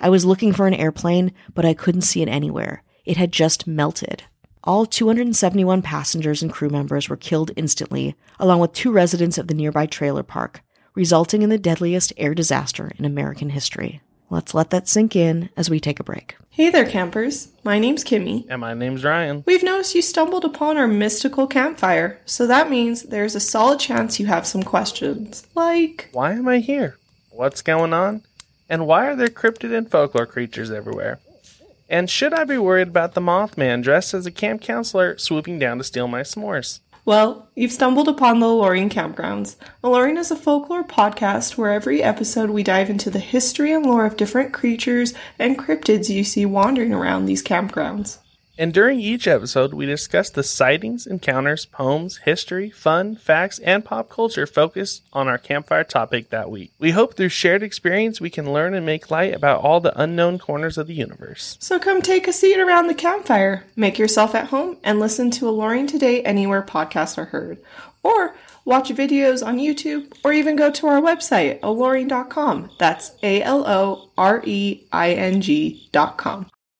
I 0.00 0.08
was 0.08 0.24
looking 0.24 0.54
for 0.54 0.66
an 0.66 0.72
airplane, 0.72 1.34
but 1.52 1.66
I 1.66 1.74
couldn't 1.74 2.00
see 2.00 2.22
it 2.22 2.30
anywhere. 2.30 2.82
It 3.04 3.18
had 3.18 3.30
just 3.30 3.66
melted. 3.66 4.22
All 4.64 4.86
271 4.86 5.82
passengers 5.82 6.42
and 6.42 6.50
crew 6.50 6.70
members 6.70 7.10
were 7.10 7.18
killed 7.18 7.50
instantly, 7.56 8.14
along 8.38 8.60
with 8.60 8.72
two 8.72 8.90
residents 8.90 9.36
of 9.36 9.48
the 9.48 9.54
nearby 9.54 9.84
trailer 9.84 10.22
park, 10.22 10.62
resulting 10.94 11.42
in 11.42 11.50
the 11.50 11.58
deadliest 11.58 12.12
air 12.16 12.34
disaster 12.34 12.92
in 12.98 13.04
American 13.04 13.50
history. 13.50 14.00
Let's 14.28 14.54
let 14.54 14.70
that 14.70 14.88
sink 14.88 15.16
in 15.16 15.50
as 15.56 15.68
we 15.68 15.80
take 15.80 15.98
a 15.98 16.04
break. 16.04 16.36
Hey 16.50 16.70
there, 16.70 16.88
campers. 16.88 17.48
My 17.64 17.78
name's 17.78 18.04
Kimmy. 18.04 18.46
And 18.48 18.60
my 18.60 18.74
name's 18.74 19.02
Ryan. 19.02 19.42
We've 19.46 19.62
noticed 19.62 19.94
you 19.94 20.02
stumbled 20.02 20.44
upon 20.44 20.76
our 20.76 20.86
mystical 20.86 21.46
campfire, 21.46 22.20
so 22.26 22.46
that 22.46 22.70
means 22.70 23.02
there's 23.04 23.34
a 23.34 23.40
solid 23.40 23.80
chance 23.80 24.20
you 24.20 24.26
have 24.26 24.46
some 24.46 24.62
questions. 24.62 25.46
Like, 25.54 26.08
Why 26.12 26.32
am 26.32 26.46
I 26.48 26.58
here? 26.58 26.96
What's 27.30 27.62
going 27.62 27.92
on? 27.92 28.22
And 28.68 28.86
why 28.86 29.06
are 29.06 29.16
there 29.16 29.28
cryptid 29.28 29.76
and 29.76 29.90
folklore 29.90 30.26
creatures 30.26 30.70
everywhere? 30.70 31.18
And 31.88 32.08
should 32.08 32.32
I 32.32 32.44
be 32.44 32.58
worried 32.58 32.88
about 32.88 33.14
the 33.14 33.20
Mothman 33.20 33.82
dressed 33.82 34.14
as 34.14 34.26
a 34.26 34.30
camp 34.30 34.62
counselor 34.62 35.18
swooping 35.18 35.58
down 35.58 35.78
to 35.78 35.84
steal 35.84 36.06
my 36.06 36.20
s'mores? 36.20 36.78
Well, 37.04 37.48
you've 37.54 37.72
stumbled 37.72 38.08
upon 38.08 38.40
the 38.40 38.48
Lorien 38.48 38.90
Campgrounds. 38.90 39.56
Lorien 39.82 40.18
is 40.18 40.30
a 40.30 40.36
folklore 40.36 40.84
podcast 40.84 41.56
where 41.56 41.72
every 41.72 42.02
episode 42.02 42.50
we 42.50 42.62
dive 42.62 42.90
into 42.90 43.10
the 43.10 43.18
history 43.18 43.72
and 43.72 43.84
lore 43.86 44.04
of 44.04 44.16
different 44.16 44.52
creatures 44.52 45.14
and 45.38 45.58
cryptids 45.58 46.08
you 46.08 46.24
see 46.24 46.44
wandering 46.44 46.92
around 46.92 47.26
these 47.26 47.42
campgrounds. 47.42 48.18
And 48.58 48.74
during 48.74 49.00
each 49.00 49.26
episode, 49.26 49.72
we 49.72 49.86
discuss 49.86 50.28
the 50.28 50.42
sightings, 50.42 51.06
encounters, 51.06 51.64
poems, 51.64 52.18
history, 52.18 52.70
fun, 52.70 53.16
facts, 53.16 53.58
and 53.60 53.84
pop 53.84 54.10
culture 54.10 54.46
focused 54.46 55.02
on 55.12 55.28
our 55.28 55.38
campfire 55.38 55.84
topic 55.84 56.28
that 56.28 56.50
week. 56.50 56.72
We 56.78 56.90
hope 56.90 57.14
through 57.14 57.30
shared 57.30 57.62
experience 57.62 58.20
we 58.20 58.28
can 58.28 58.52
learn 58.52 58.74
and 58.74 58.84
make 58.84 59.10
light 59.10 59.34
about 59.34 59.62
all 59.62 59.80
the 59.80 59.98
unknown 59.98 60.38
corners 60.38 60.76
of 60.76 60.88
the 60.88 60.94
universe. 60.94 61.56
So 61.60 61.78
come 61.78 62.02
take 62.02 62.28
a 62.28 62.32
seat 62.32 62.58
around 62.58 62.88
the 62.88 62.94
campfire, 62.94 63.64
make 63.76 63.98
yourself 63.98 64.34
at 64.34 64.48
home, 64.48 64.76
and 64.84 65.00
listen 65.00 65.30
to 65.32 65.48
Alluring 65.48 65.86
Today 65.86 66.22
anywhere 66.22 66.62
podcasts 66.62 67.16
are 67.16 67.26
heard. 67.26 67.58
Or 68.02 68.34
watch 68.64 68.90
videos 68.90 69.44
on 69.44 69.58
YouTube, 69.58 70.12
or 70.24 70.32
even 70.32 70.56
go 70.56 70.70
to 70.70 70.86
our 70.86 71.00
website, 71.00 71.60
aloreing.com. 71.60 72.70
That's 72.78 73.12
A 73.22 73.42
L 73.42 73.66
O 73.66 74.10
R 74.16 74.42
E 74.44 74.86
I 74.92 75.12
N 75.12 75.40
G.com. 75.40 76.50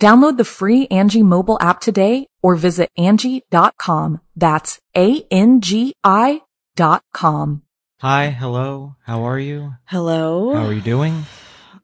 Download 0.00 0.36
the 0.36 0.44
free 0.44 0.88
Angi 0.88 1.22
mobile 1.22 1.56
app 1.60 1.80
today 1.80 2.26
or 2.42 2.56
visit 2.56 2.90
Angi.com. 2.98 4.20
That's 4.36 4.80
A-N-G-I 4.96 6.40
dot 6.74 7.04
com. 7.12 7.62
Hi, 8.00 8.30
hello, 8.30 8.96
how 9.04 9.22
are 9.22 9.38
you? 9.38 9.74
Hello? 9.84 10.52
How 10.52 10.66
are 10.66 10.72
you 10.72 10.80
doing? 10.80 11.22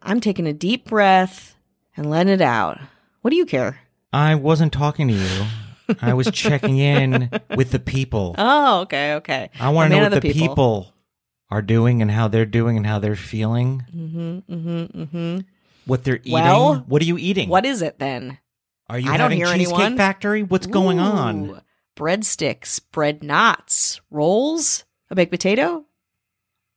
I'm 0.02 0.20
taking 0.20 0.46
a 0.46 0.52
deep 0.52 0.86
breath 0.86 1.54
and 1.96 2.10
letting 2.10 2.32
it 2.32 2.40
out. 2.42 2.78
What 3.22 3.30
do 3.30 3.36
you 3.36 3.46
care? 3.46 3.78
I 4.12 4.34
wasn't 4.34 4.72
talking 4.72 5.06
to 5.08 5.14
you. 5.14 5.44
I 6.02 6.14
was 6.14 6.30
checking 6.32 6.78
in 6.78 7.30
with 7.56 7.70
the 7.70 7.78
people. 7.78 8.34
Oh, 8.38 8.80
okay, 8.82 9.14
okay. 9.14 9.50
I 9.60 9.70
want 9.70 9.90
to 9.92 9.96
know 9.96 10.02
what 10.02 10.12
of 10.14 10.20
the 10.22 10.32
people. 10.32 10.92
are 11.50 11.62
doing 11.62 12.02
and 12.02 12.10
how 12.10 12.26
they're 12.28 12.44
doing 12.46 12.76
and 12.76 12.86
how 12.86 12.98
they're 12.98 13.16
feeling, 13.16 13.84
Mm-hmm, 13.94 14.52
mm-hmm, 14.52 15.02
mm-hmm. 15.02 15.38
What 15.86 16.04
they're 16.04 16.20
eating. 16.22 16.32
Well, 16.32 16.84
what 16.86 17.02
are 17.02 17.06
you 17.06 17.18
eating? 17.18 17.48
What 17.48 17.66
is 17.66 17.82
it 17.82 17.98
then? 17.98 18.38
are 18.88 18.98
you 18.98 19.10
I 19.10 19.16
don't 19.16 19.30
hear 19.30 19.46
Cheesecake 19.46 19.72
anyone. 19.72 19.96
Factory? 19.96 20.42
What's 20.42 20.66
going 20.66 20.98
on? 20.98 21.62
Breadsticks, 21.96 22.80
bread 22.90 23.22
knots, 23.22 24.00
rolls, 24.10 24.84
a 25.10 25.14
baked 25.14 25.30
potato? 25.30 25.84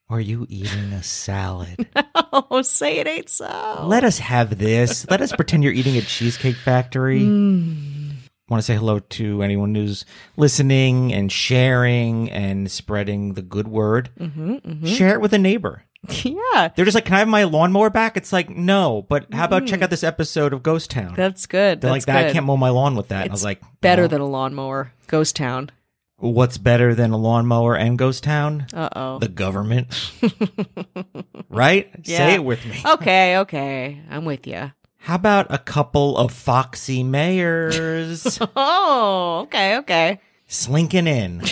Are 0.09 0.19
you 0.19 0.45
eating 0.49 0.93
a 0.93 1.03
salad? 1.03 1.87
Oh, 2.35 2.63
say 2.63 2.97
it 2.97 3.05
ain't 3.07 3.29
so. 3.29 3.85
Let 3.85 4.03
us 4.03 4.17
have 4.17 4.57
this. 4.57 5.07
Let 5.09 5.21
us 5.21 5.31
pretend 5.31 5.63
you're 5.63 5.71
eating 5.73 5.97
at 5.97 6.05
Cheesecake 6.05 6.55
Factory. 6.55 7.21
Mm. 7.21 8.13
want 8.49 8.59
to 8.59 8.65
say 8.65 8.75
hello 8.75 8.97
to 8.99 9.43
anyone 9.43 9.75
who's 9.75 10.03
listening 10.35 11.13
and 11.13 11.31
sharing 11.31 12.31
and 12.31 12.71
spreading 12.71 13.33
the 13.33 13.43
good 13.43 13.67
word. 13.67 14.09
hmm 14.17 14.55
hmm 14.55 14.85
Share 14.85 15.13
it 15.13 15.21
with 15.21 15.33
a 15.33 15.37
neighbor. 15.37 15.83
Yeah, 16.23 16.69
They're 16.75 16.85
just 16.85 16.95
like, 16.95 17.05
"Can 17.05 17.15
I 17.15 17.19
have 17.19 17.27
my 17.27 17.45
lawnmower 17.45 17.89
back?" 17.89 18.17
It's 18.17 18.33
like, 18.33 18.49
"No," 18.49 19.05
but 19.07 19.33
how 19.33 19.45
about 19.45 19.65
check 19.65 19.81
out 19.81 19.89
this 19.89 20.03
episode 20.03 20.51
of 20.53 20.61
Ghost 20.61 20.91
Town? 20.91 21.13
that's 21.15 21.45
good. 21.45 21.79
They're 21.81 21.91
that's 21.91 22.05
like, 22.07 22.13
"That 22.13 22.21
good. 22.23 22.29
I 22.29 22.33
can't 22.33 22.45
mow 22.45 22.57
my 22.57 22.69
lawn 22.69 22.95
with 22.95 23.07
that." 23.09 23.21
And 23.23 23.31
I 23.31 23.33
was 23.33 23.43
like, 23.43 23.61
better 23.81 24.03
"No." 24.03 24.07
than 24.09 24.21
a 24.21 24.25
lawnmower. 24.27 24.91
Ghost 25.07 25.35
town. 25.35 25.69
What's 26.17 26.57
better 26.57 26.93
than 26.95 27.11
a 27.11 27.17
lawnmower 27.17 27.75
and 27.75 27.97
Ghost 27.97 28.23
Town? 28.23 28.67
Uh 28.73 28.89
oh. 28.95 29.19
The 29.19 29.27
government, 29.27 30.11
right? 31.49 31.89
Yeah. 32.03 32.17
Say 32.17 32.33
it 32.35 32.43
with 32.43 32.65
me. 32.65 32.81
okay, 32.85 33.37
okay. 33.39 34.01
I'm 34.09 34.25
with 34.25 34.47
you. 34.47 34.71
How 34.99 35.15
about 35.15 35.47
a 35.49 35.57
couple 35.57 36.17
of 36.17 36.31
foxy 36.31 37.03
mayors 37.03 38.39
Oh, 38.55 39.41
okay, 39.43 39.77
okay. 39.79 40.21
slinking 40.47 41.07
in? 41.07 41.43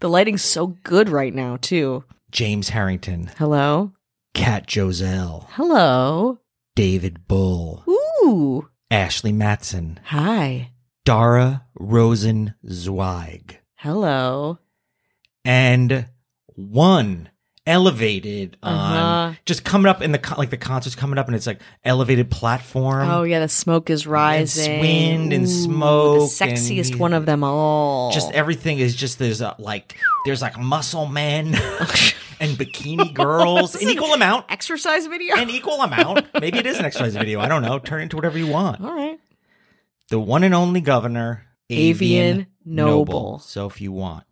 The 0.00 0.08
lighting's 0.08 0.42
so 0.42 0.68
good 0.84 1.08
right 1.08 1.34
now, 1.34 1.56
too. 1.60 2.04
James 2.34 2.70
Harrington, 2.70 3.30
Hello? 3.38 3.92
Kat 4.34 4.66
Joselle, 4.66 5.46
Hello? 5.52 6.40
David 6.74 7.28
Bull, 7.28 7.84
Ooh. 7.88 8.68
Ashley 8.90 9.30
Matson, 9.32 10.00
Hi. 10.06 10.72
Dara 11.04 11.64
Rosen 11.78 12.54
Zweig, 12.68 13.60
Hello. 13.76 14.58
and 15.44 16.06
one 16.56 17.28
elevated 17.66 18.58
on 18.62 18.74
Uh-huh. 18.74 19.34
just 19.46 19.64
coming 19.64 19.88
up 19.88 20.02
in 20.02 20.12
the 20.12 20.34
like 20.36 20.50
the 20.50 20.56
concert's 20.58 20.94
coming 20.96 21.18
up 21.18 21.28
and 21.28 21.34
it's 21.36 21.46
like 21.46 21.60
elevated 21.82 22.30
platform. 22.30 23.08
Oh, 23.08 23.22
yeah, 23.22 23.38
the 23.40 23.48
smoke 23.48 23.88
is 23.88 24.06
rising. 24.06 24.80
wind 24.80 25.32
and 25.32 25.44
Ooh, 25.44 25.48
smoke 25.48 26.18
The 26.38 26.44
sexiest 26.46 26.90
and- 26.90 27.00
one 27.00 27.12
of 27.14 27.24
them 27.26 27.42
all. 27.42 28.10
Just 28.12 28.30
everything 28.32 28.80
is 28.80 28.94
just 28.94 29.18
there's 29.18 29.40
a, 29.40 29.54
like 29.58 29.96
there's 30.26 30.42
like 30.42 30.58
muscle 30.58 31.06
men 31.06 31.54
and 32.40 32.50
bikini 32.58 33.12
girls 33.14 33.74
in 33.76 33.88
equal 33.88 34.12
amount. 34.14 34.46
exercise 34.50 35.06
video? 35.06 35.36
An 35.36 35.50
equal 35.50 35.80
amount. 35.82 36.26
Maybe 36.40 36.58
it 36.58 36.66
is 36.66 36.78
an 36.78 36.84
exercise 36.84 37.14
video. 37.14 37.40
I 37.40 37.48
don't 37.48 37.62
know. 37.62 37.78
Turn 37.78 38.00
it 38.00 38.04
into 38.04 38.16
whatever 38.16 38.38
you 38.38 38.46
want. 38.46 38.80
all 38.82 38.94
right. 38.94 39.18
The 40.10 40.18
one 40.20 40.44
and 40.44 40.54
only 40.54 40.80
governor, 40.80 41.46
Avian 41.70 42.46
Noble. 42.64 43.38
So 43.38 43.66
if 43.66 43.80
you 43.80 43.90
want 43.92 44.24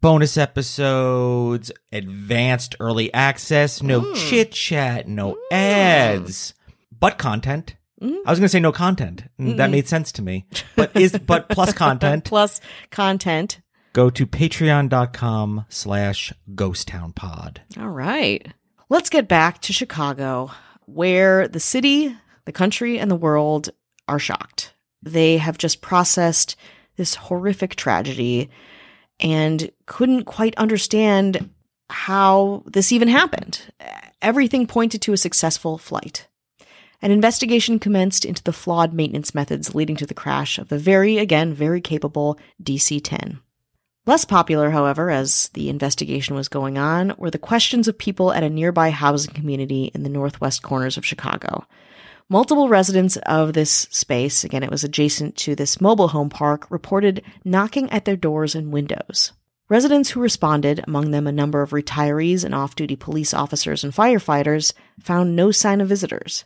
bonus 0.00 0.36
episodes, 0.36 1.72
advanced 1.92 2.76
early 2.78 3.12
access, 3.14 3.82
no 3.82 4.00
Hmm. 4.00 4.14
chit 4.14 4.52
chat, 4.52 5.08
no 5.08 5.38
ads, 5.50 6.52
but 7.00 7.16
content. 7.16 7.76
Mm. 8.02 8.18
I 8.26 8.30
was 8.30 8.38
going 8.38 8.44
to 8.44 8.48
say 8.50 8.60
no 8.60 8.72
content. 8.72 9.24
That 9.38 9.70
made 9.70 9.88
sense 9.88 10.12
to 10.12 10.22
me. 10.22 10.44
But 10.76 10.94
is 10.94 11.16
but 11.16 11.48
plus 11.48 11.72
content. 11.84 12.24
Plus 12.24 12.60
content. 12.90 13.60
Go 13.94 14.10
to 14.10 14.26
patreon.com 14.26 15.66
slash 15.68 16.32
ghost 16.56 16.88
town 16.88 17.12
pod. 17.12 17.62
All 17.78 17.88
right. 17.88 18.44
Let's 18.88 19.08
get 19.08 19.28
back 19.28 19.60
to 19.62 19.72
Chicago, 19.72 20.50
where 20.86 21.46
the 21.46 21.60
city, 21.60 22.14
the 22.44 22.50
country, 22.50 22.98
and 22.98 23.08
the 23.08 23.16
world 23.16 23.70
are 24.08 24.18
shocked. 24.18 24.74
They 25.00 25.36
have 25.38 25.58
just 25.58 25.80
processed 25.80 26.56
this 26.96 27.14
horrific 27.14 27.76
tragedy 27.76 28.50
and 29.20 29.70
couldn't 29.86 30.24
quite 30.24 30.56
understand 30.56 31.48
how 31.88 32.64
this 32.66 32.90
even 32.90 33.06
happened. 33.06 33.60
Everything 34.20 34.66
pointed 34.66 35.02
to 35.02 35.12
a 35.12 35.18
successful 35.18 35.78
flight. 35.78 36.26
An 37.00 37.12
investigation 37.12 37.78
commenced 37.78 38.24
into 38.24 38.42
the 38.42 38.52
flawed 38.52 38.92
maintenance 38.92 39.36
methods 39.36 39.72
leading 39.72 39.94
to 39.96 40.06
the 40.06 40.14
crash 40.14 40.58
of 40.58 40.68
the 40.68 40.78
very, 40.78 41.18
again, 41.18 41.54
very 41.54 41.80
capable 41.80 42.40
DC 42.60 43.00
10. 43.04 43.38
Less 44.06 44.26
popular, 44.26 44.70
however, 44.70 45.10
as 45.10 45.48
the 45.54 45.70
investigation 45.70 46.36
was 46.36 46.48
going 46.48 46.76
on, 46.76 47.14
were 47.16 47.30
the 47.30 47.38
questions 47.38 47.88
of 47.88 47.96
people 47.96 48.32
at 48.32 48.42
a 48.42 48.50
nearby 48.50 48.90
housing 48.90 49.32
community 49.32 49.90
in 49.94 50.02
the 50.02 50.10
northwest 50.10 50.62
corners 50.62 50.98
of 50.98 51.06
Chicago. 51.06 51.64
Multiple 52.28 52.68
residents 52.68 53.16
of 53.24 53.54
this 53.54 53.70
space, 53.90 54.44
again, 54.44 54.62
it 54.62 54.70
was 54.70 54.84
adjacent 54.84 55.36
to 55.36 55.54
this 55.54 55.80
mobile 55.80 56.08
home 56.08 56.28
park, 56.28 56.70
reported 56.70 57.22
knocking 57.44 57.90
at 57.90 58.04
their 58.04 58.16
doors 58.16 58.54
and 58.54 58.72
windows. 58.72 59.32
Residents 59.70 60.10
who 60.10 60.20
responded, 60.20 60.84
among 60.86 61.10
them 61.10 61.26
a 61.26 61.32
number 61.32 61.62
of 61.62 61.70
retirees 61.70 62.44
and 62.44 62.54
off 62.54 62.76
duty 62.76 62.96
police 62.96 63.32
officers 63.32 63.84
and 63.84 63.94
firefighters, 63.94 64.74
found 65.00 65.34
no 65.34 65.50
sign 65.50 65.80
of 65.80 65.88
visitors. 65.88 66.44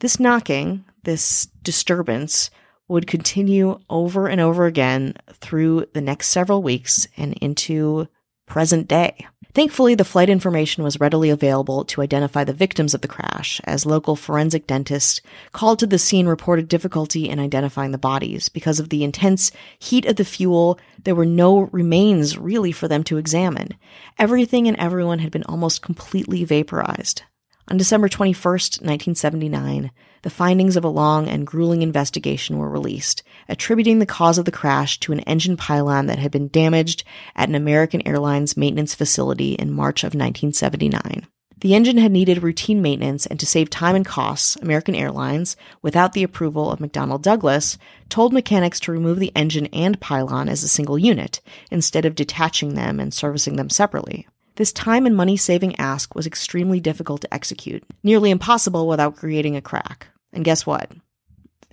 This 0.00 0.18
knocking, 0.18 0.84
this 1.04 1.46
disturbance, 1.62 2.50
would 2.90 3.06
continue 3.06 3.78
over 3.88 4.26
and 4.28 4.40
over 4.40 4.66
again 4.66 5.14
through 5.34 5.86
the 5.94 6.00
next 6.00 6.26
several 6.28 6.62
weeks 6.62 7.06
and 7.16 7.34
into 7.34 8.08
present 8.46 8.88
day. 8.88 9.26
Thankfully, 9.52 9.94
the 9.94 10.04
flight 10.04 10.28
information 10.28 10.84
was 10.84 11.00
readily 11.00 11.30
available 11.30 11.84
to 11.86 12.02
identify 12.02 12.44
the 12.44 12.52
victims 12.52 12.94
of 12.94 13.00
the 13.00 13.08
crash, 13.08 13.60
as 13.64 13.86
local 13.86 14.14
forensic 14.14 14.66
dentists 14.66 15.20
called 15.52 15.78
to 15.80 15.86
the 15.86 15.98
scene 15.98 16.26
reported 16.26 16.68
difficulty 16.68 17.28
in 17.28 17.40
identifying 17.40 17.92
the 17.92 17.98
bodies. 17.98 18.48
Because 18.48 18.78
of 18.78 18.90
the 18.90 19.02
intense 19.02 19.50
heat 19.78 20.04
of 20.06 20.16
the 20.16 20.24
fuel, 20.24 20.78
there 21.02 21.16
were 21.16 21.26
no 21.26 21.60
remains 21.72 22.38
really 22.38 22.70
for 22.70 22.86
them 22.86 23.02
to 23.04 23.18
examine. 23.18 23.74
Everything 24.18 24.68
and 24.68 24.76
everyone 24.78 25.18
had 25.18 25.32
been 25.32 25.44
almost 25.44 25.82
completely 25.82 26.44
vaporized. 26.44 27.22
On 27.68 27.76
December 27.76 28.08
21st, 28.08 28.82
1979, 28.82 29.90
the 30.22 30.30
findings 30.30 30.76
of 30.76 30.84
a 30.84 30.88
long 30.88 31.28
and 31.28 31.46
grueling 31.46 31.82
investigation 31.82 32.58
were 32.58 32.68
released, 32.68 33.22
attributing 33.48 33.98
the 33.98 34.06
cause 34.06 34.38
of 34.38 34.44
the 34.44 34.50
crash 34.50 34.98
to 35.00 35.12
an 35.12 35.20
engine 35.20 35.56
pylon 35.56 36.06
that 36.06 36.18
had 36.18 36.30
been 36.30 36.48
damaged 36.48 37.04
at 37.36 37.48
an 37.48 37.54
American 37.54 38.06
Airlines 38.06 38.56
maintenance 38.56 38.94
facility 38.94 39.52
in 39.54 39.70
March 39.70 40.02
of 40.02 40.08
1979. 40.08 41.26
The 41.60 41.74
engine 41.74 41.98
had 41.98 42.10
needed 42.10 42.42
routine 42.42 42.80
maintenance, 42.80 43.26
and 43.26 43.38
to 43.38 43.46
save 43.46 43.68
time 43.68 43.94
and 43.94 44.04
costs, 44.04 44.56
American 44.56 44.94
Airlines, 44.94 45.56
without 45.82 46.14
the 46.14 46.22
approval 46.22 46.70
of 46.70 46.78
McDonnell 46.78 47.20
Douglas, 47.20 47.76
told 48.08 48.32
mechanics 48.32 48.80
to 48.80 48.92
remove 48.92 49.18
the 49.20 49.32
engine 49.36 49.66
and 49.66 50.00
pylon 50.00 50.48
as 50.48 50.62
a 50.62 50.68
single 50.68 50.98
unit, 50.98 51.40
instead 51.70 52.06
of 52.06 52.14
detaching 52.14 52.74
them 52.74 52.98
and 52.98 53.12
servicing 53.12 53.56
them 53.56 53.68
separately. 53.68 54.26
This 54.60 54.74
time 54.74 55.06
and 55.06 55.16
money 55.16 55.38
saving 55.38 55.76
ask 55.76 56.14
was 56.14 56.26
extremely 56.26 56.80
difficult 56.80 57.22
to 57.22 57.32
execute, 57.32 57.82
nearly 58.02 58.30
impossible 58.30 58.86
without 58.86 59.16
creating 59.16 59.56
a 59.56 59.62
crack. 59.62 60.08
And 60.34 60.44
guess 60.44 60.66
what? 60.66 60.92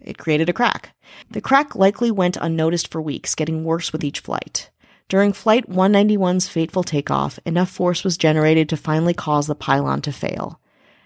It 0.01 0.17
created 0.17 0.47
a 0.47 0.53
crack. 0.53 0.95
The 1.29 1.41
crack 1.41 1.75
likely 1.75 2.11
went 2.11 2.37
unnoticed 2.39 2.89
for 2.89 3.01
weeks, 3.01 3.35
getting 3.35 3.65
worse 3.65 3.91
with 3.91 4.05
each 4.05 4.21
flight. 4.21 4.69
During 5.09 5.33
Flight 5.33 5.69
191's 5.69 6.47
fateful 6.47 6.81
takeoff, 6.81 7.39
enough 7.45 7.69
force 7.69 8.05
was 8.05 8.15
generated 8.15 8.69
to 8.69 8.77
finally 8.77 9.13
cause 9.13 9.47
the 9.47 9.53
pylon 9.53 10.01
to 10.03 10.13
fail. 10.13 10.61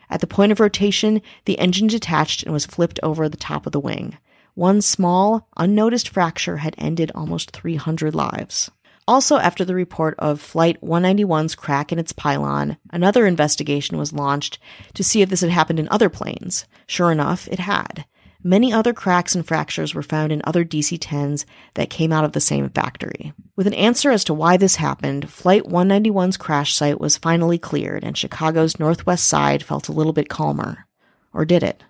At 0.08 0.22
the 0.22 0.28
point 0.28 0.52
of 0.52 0.60
rotation, 0.60 1.20
the 1.46 1.58
engine 1.58 1.88
detached 1.88 2.44
and 2.44 2.54
was 2.54 2.68
flipped 2.68 3.00
over 3.02 3.28
the 3.28 3.38
top 3.38 3.66
of 3.66 3.72
the 3.72 3.80
wing. 3.80 4.20
One 4.54 4.82
small, 4.82 5.48
unnoticed 5.58 6.10
fracture 6.10 6.58
had 6.58 6.76
ended 6.78 7.12
almost 7.16 7.50
300 7.50 8.14
lives. 8.14 8.70
Also, 9.12 9.36
after 9.36 9.66
the 9.66 9.76
report 9.76 10.16
of 10.20 10.40
Flight 10.40 10.80
191's 10.80 11.54
crack 11.54 11.92
in 11.92 12.00
its 12.00 12.14
pylon, 12.14 12.78
another 12.92 13.28
investigation 13.28 13.98
was 13.98 14.14
launched 14.14 14.58
to 14.94 15.04
see 15.04 15.22
if 15.22 15.28
this 15.28 15.42
had 15.42 15.50
happened 15.50 15.80
in 15.80 15.90
other 15.90 16.08
planes. 16.08 16.66
Sure 16.88 17.12
enough, 17.12 17.46
it 17.50 17.60
had. 17.60 18.06
Many 18.42 18.72
other 18.72 18.94
cracks 18.94 19.36
and 19.36 19.46
fractures 19.46 19.94
were 19.94 20.02
found 20.02 20.32
in 20.32 20.42
other 20.46 20.64
DC 20.64 20.98
10s 20.98 21.44
that 21.74 21.90
came 21.90 22.14
out 22.14 22.24
of 22.24 22.32
the 22.32 22.40
same 22.40 22.70
factory. 22.70 23.34
With 23.58 23.68
an 23.68 23.74
answer 23.74 24.12
as 24.12 24.24
to 24.24 24.34
why 24.34 24.56
this 24.56 24.78
happened, 24.78 25.30
Flight 25.30 25.64
191's 25.64 26.38
crash 26.38 26.74
site 26.74 27.02
was 27.02 27.18
finally 27.18 27.58
cleared, 27.58 28.06
and 28.06 28.18
Chicago's 28.18 28.80
northwest 28.80 29.28
side 29.28 29.62
felt 29.62 29.90
a 29.90 29.92
little 29.92 30.14
bit 30.14 30.30
calmer. 30.30 30.88
Or 31.34 31.44
did 31.44 31.64
it? 31.64 31.84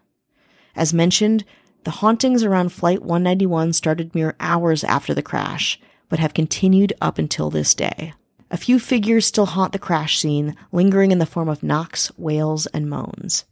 As 0.76 0.92
mentioned, 0.92 1.46
the 1.84 1.92
hauntings 1.92 2.44
around 2.44 2.70
Flight 2.70 3.04
191 3.04 3.74
started 3.74 4.16
mere 4.16 4.36
hours 4.40 4.84
after 4.84 5.14
the 5.14 5.22
crash, 5.22 5.80
but 6.12 6.20
have 6.20 6.34
continued 6.36 6.92
up 7.02 7.18
until 7.18 7.50
this 7.50 7.74
day. 7.74 8.14
A 8.52 8.58
few 8.58 8.80
figures 8.80 9.26
still 9.26 9.46
haunt 9.46 9.72
the 9.72 9.80
crash 9.80 10.20
scene, 10.20 10.58
lingering 10.74 11.12
in 11.12 11.20
the 11.20 11.26
form 11.26 11.48
of 11.48 11.64
knocks, 11.64 12.12
wails, 12.18 12.68
and 12.68 12.90
moans. 12.90 13.46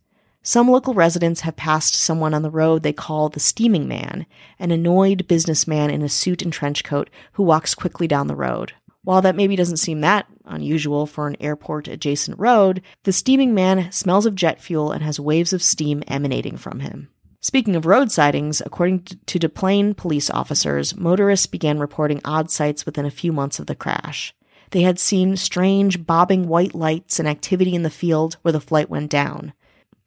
Some 0.43 0.69
local 0.69 0.93
residents 0.93 1.41
have 1.41 1.55
passed 1.55 1.95
someone 1.95 2.33
on 2.33 2.41
the 2.41 2.49
road 2.49 2.83
they 2.83 2.91
call 2.91 3.29
the 3.29 3.39
steaming 3.39 3.87
man, 3.87 4.25
an 4.59 4.71
annoyed 4.71 5.25
businessman 5.25 5.89
in 5.89 6.01
a 6.01 6.09
suit 6.09 6.41
and 6.41 6.51
trench 6.51 6.83
coat 6.83 7.09
who 7.33 7.43
walks 7.43 7.73
quickly 7.73 8.07
down 8.09 8.27
the 8.27 8.35
road. 8.35 8.73
While 9.05 9.21
that 9.21 9.37
maybe 9.37 9.55
doesn't 9.55 9.77
seem 9.77 10.01
that 10.01 10.27
unusual 10.43 11.05
for 11.05 11.29
an 11.29 11.37
airport 11.39 11.87
adjacent 11.87 12.37
road, 12.37 12.81
the 13.03 13.13
steaming 13.13 13.53
man 13.53 13.89
smells 13.93 14.25
of 14.25 14.35
jet 14.35 14.59
fuel 14.59 14.91
and 14.91 15.01
has 15.01 15.17
waves 15.17 15.53
of 15.53 15.63
steam 15.63 16.03
emanating 16.07 16.57
from 16.57 16.81
him. 16.81 17.07
Speaking 17.41 17.77
of 17.77 17.85
road 17.85 18.11
sightings, 18.11 18.61
according 18.65 19.05
to 19.25 19.39
Des 19.39 19.47
Plaines 19.47 19.95
police 19.95 20.29
officers, 20.29 20.97
motorists 20.97 21.45
began 21.45 21.79
reporting 21.79 22.19
odd 22.25 22.51
sights 22.51 22.85
within 22.85 23.05
a 23.05 23.11
few 23.11 23.31
months 23.31 23.59
of 23.59 23.65
the 23.65 23.75
crash. 23.75 24.35
They 24.71 24.81
had 24.81 24.99
seen 24.99 25.37
strange, 25.37 26.05
bobbing 26.05 26.49
white 26.49 26.75
lights 26.75 27.17
and 27.17 27.29
activity 27.29 27.73
in 27.73 27.83
the 27.83 27.89
field 27.89 28.35
where 28.41 28.51
the 28.51 28.59
flight 28.59 28.89
went 28.89 29.09
down. 29.09 29.53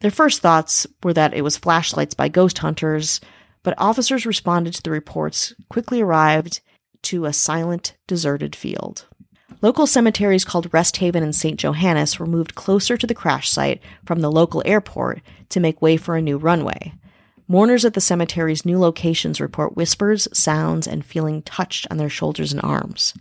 Their 0.00 0.10
first 0.10 0.42
thoughts 0.42 0.86
were 1.02 1.14
that 1.14 1.32
it 1.32 1.40
was 1.40 1.56
flashlights 1.56 2.12
by 2.12 2.28
ghost 2.28 2.58
hunters, 2.58 3.18
but 3.62 3.74
officers 3.78 4.26
responded 4.26 4.74
to 4.74 4.82
the 4.82 4.90
reports, 4.90 5.54
quickly 5.70 6.02
arrived 6.02 6.60
to 7.04 7.24
a 7.24 7.32
silent, 7.32 7.96
deserted 8.06 8.54
field. 8.54 9.06
Local 9.62 9.86
cemeteries 9.86 10.44
called 10.44 10.72
Rest 10.74 10.98
Haven 10.98 11.22
and 11.22 11.34
St. 11.34 11.58
Johannes 11.58 12.18
were 12.18 12.26
moved 12.26 12.56
closer 12.56 12.98
to 12.98 13.06
the 13.06 13.14
crash 13.14 13.48
site 13.48 13.80
from 14.04 14.20
the 14.20 14.30
local 14.30 14.62
airport 14.66 15.22
to 15.48 15.60
make 15.60 15.80
way 15.80 15.96
for 15.96 16.16
a 16.16 16.22
new 16.22 16.36
runway. 16.36 16.92
Mourners 17.52 17.84
at 17.84 17.92
the 17.92 18.00
cemetery's 18.00 18.64
new 18.64 18.78
locations 18.78 19.38
report 19.38 19.76
whispers, 19.76 20.26
sounds, 20.32 20.86
and 20.86 21.04
feeling 21.04 21.42
touched 21.42 21.86
on 21.90 21.98
their 21.98 22.08
shoulders 22.08 22.50
and 22.50 22.62
arms. 22.62 23.12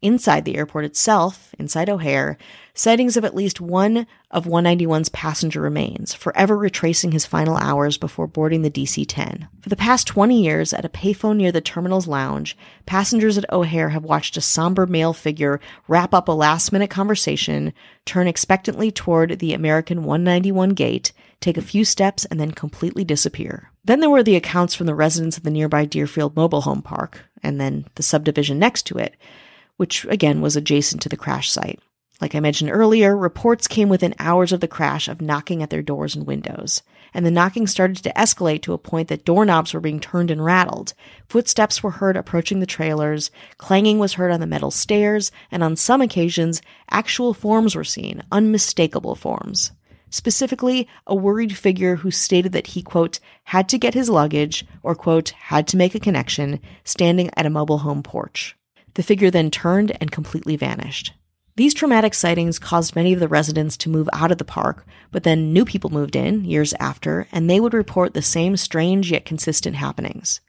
Inside 0.00 0.46
the 0.46 0.56
airport 0.56 0.86
itself, 0.86 1.54
inside 1.58 1.90
O'Hare, 1.90 2.38
sightings 2.72 3.18
of 3.18 3.24
at 3.26 3.34
least 3.34 3.60
one 3.60 4.06
of 4.30 4.46
191's 4.46 5.10
passenger 5.10 5.60
remains, 5.60 6.14
forever 6.14 6.56
retracing 6.56 7.12
his 7.12 7.26
final 7.26 7.58
hours 7.58 7.98
before 7.98 8.26
boarding 8.26 8.62
the 8.62 8.70
DC 8.70 9.04
10. 9.06 9.46
For 9.60 9.68
the 9.68 9.76
past 9.76 10.06
20 10.06 10.42
years, 10.42 10.72
at 10.72 10.86
a 10.86 10.88
payphone 10.88 11.36
near 11.36 11.52
the 11.52 11.60
terminal's 11.60 12.08
lounge, 12.08 12.56
passengers 12.86 13.36
at 13.36 13.52
O'Hare 13.52 13.90
have 13.90 14.04
watched 14.04 14.38
a 14.38 14.40
somber 14.40 14.86
male 14.86 15.12
figure 15.12 15.60
wrap 15.86 16.14
up 16.14 16.28
a 16.28 16.32
last 16.32 16.72
minute 16.72 16.88
conversation, 16.88 17.74
turn 18.06 18.26
expectantly 18.26 18.90
toward 18.90 19.38
the 19.38 19.52
American 19.52 20.04
191 20.04 20.70
gate, 20.70 21.12
take 21.40 21.56
a 21.56 21.62
few 21.62 21.84
steps, 21.84 22.24
and 22.26 22.38
then 22.38 22.50
completely 22.50 23.04
disappear. 23.04 23.70
Then 23.84 24.00
there 24.00 24.10
were 24.10 24.22
the 24.22 24.36
accounts 24.36 24.74
from 24.74 24.86
the 24.86 24.94
residents 24.94 25.36
of 25.36 25.42
the 25.42 25.50
nearby 25.50 25.84
Deerfield 25.84 26.36
Mobile 26.36 26.62
Home 26.62 26.82
Park, 26.82 27.24
and 27.42 27.60
then 27.60 27.86
the 27.94 28.02
subdivision 28.02 28.58
next 28.58 28.82
to 28.86 28.98
it 28.98 29.16
which 29.80 30.04
again 30.10 30.42
was 30.42 30.56
adjacent 30.56 31.00
to 31.00 31.08
the 31.08 31.16
crash 31.16 31.50
site. 31.50 31.80
Like 32.20 32.34
I 32.34 32.40
mentioned 32.40 32.70
earlier, 32.70 33.16
reports 33.16 33.66
came 33.66 33.88
within 33.88 34.14
hours 34.18 34.52
of 34.52 34.60
the 34.60 34.68
crash 34.68 35.08
of 35.08 35.22
knocking 35.22 35.62
at 35.62 35.70
their 35.70 35.80
doors 35.80 36.14
and 36.14 36.26
windows. 36.26 36.82
And 37.14 37.24
the 37.24 37.30
knocking 37.30 37.66
started 37.66 37.96
to 38.02 38.12
escalate 38.12 38.60
to 38.64 38.74
a 38.74 38.78
point 38.78 39.08
that 39.08 39.24
doorknobs 39.24 39.72
were 39.72 39.80
being 39.80 39.98
turned 39.98 40.30
and 40.30 40.44
rattled. 40.44 40.92
Footsteps 41.30 41.82
were 41.82 41.92
heard 41.92 42.18
approaching 42.18 42.60
the 42.60 42.66
trailers, 42.66 43.30
clanging 43.56 43.98
was 43.98 44.12
heard 44.12 44.32
on 44.32 44.40
the 44.40 44.46
metal 44.46 44.70
stairs, 44.70 45.32
and 45.50 45.64
on 45.64 45.76
some 45.76 46.02
occasions, 46.02 46.60
actual 46.90 47.32
forms 47.32 47.74
were 47.74 47.82
seen, 47.82 48.22
unmistakable 48.30 49.14
forms. 49.14 49.72
Specifically, 50.10 50.88
a 51.06 51.14
worried 51.14 51.56
figure 51.56 51.96
who 51.96 52.10
stated 52.10 52.52
that 52.52 52.68
he, 52.68 52.82
quote, 52.82 53.20
had 53.44 53.68
to 53.68 53.78
get 53.78 53.94
his 53.94 54.10
luggage, 54.10 54.66
or, 54.82 54.94
quote, 54.94 55.30
had 55.30 55.68
to 55.68 55.76
make 55.76 55.94
a 55.94 56.00
connection, 56.00 56.60
standing 56.84 57.30
at 57.36 57.46
a 57.46 57.50
mobile 57.50 57.78
home 57.78 58.02
porch. 58.02 58.56
The 58.94 59.04
figure 59.04 59.30
then 59.30 59.50
turned 59.50 59.96
and 60.00 60.10
completely 60.10 60.56
vanished. 60.56 61.12
These 61.56 61.74
traumatic 61.74 62.14
sightings 62.14 62.58
caused 62.58 62.96
many 62.96 63.12
of 63.12 63.20
the 63.20 63.28
residents 63.28 63.76
to 63.78 63.90
move 63.90 64.08
out 64.12 64.32
of 64.32 64.38
the 64.38 64.44
park, 64.44 64.86
but 65.12 65.22
then 65.22 65.52
new 65.52 65.64
people 65.64 65.90
moved 65.90 66.16
in 66.16 66.44
years 66.44 66.74
after, 66.80 67.28
and 67.30 67.48
they 67.48 67.60
would 67.60 67.74
report 67.74 68.14
the 68.14 68.22
same 68.22 68.56
strange 68.56 69.12
yet 69.12 69.24
consistent 69.24 69.76
happenings. 69.76 70.40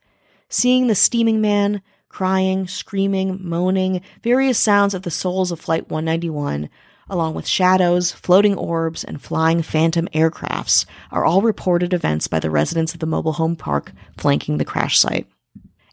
Seeing 0.50 0.88
the 0.88 0.96
steaming 0.96 1.40
man, 1.40 1.82
crying, 2.10 2.68
screaming, 2.68 3.40
moaning, 3.42 4.02
various 4.24 4.58
sounds 4.58 4.94
of 4.94 5.04
the 5.04 5.12
souls 5.12 5.52
of 5.52 5.60
Flight 5.60 5.90
191, 5.90 6.70
along 7.12 7.36
with 7.36 7.46
shadows, 7.46 8.12
floating 8.12 8.56
orbs, 8.56 9.04
and 9.04 9.22
flying 9.22 9.62
phantom 9.62 10.08
aircrafts, 10.16 10.86
are 11.12 11.26
all 11.26 11.42
reported 11.42 11.94
events 11.94 12.28
by 12.28 12.40
the 12.40 12.50
residents 12.50 12.94
of 12.94 13.02
the 13.02 13.06
mobile 13.06 13.34
home 13.34 13.56
park 13.56 13.92
flanking 14.18 14.58
the 14.58 14.66
crash 14.66 14.98
site. 14.98 15.28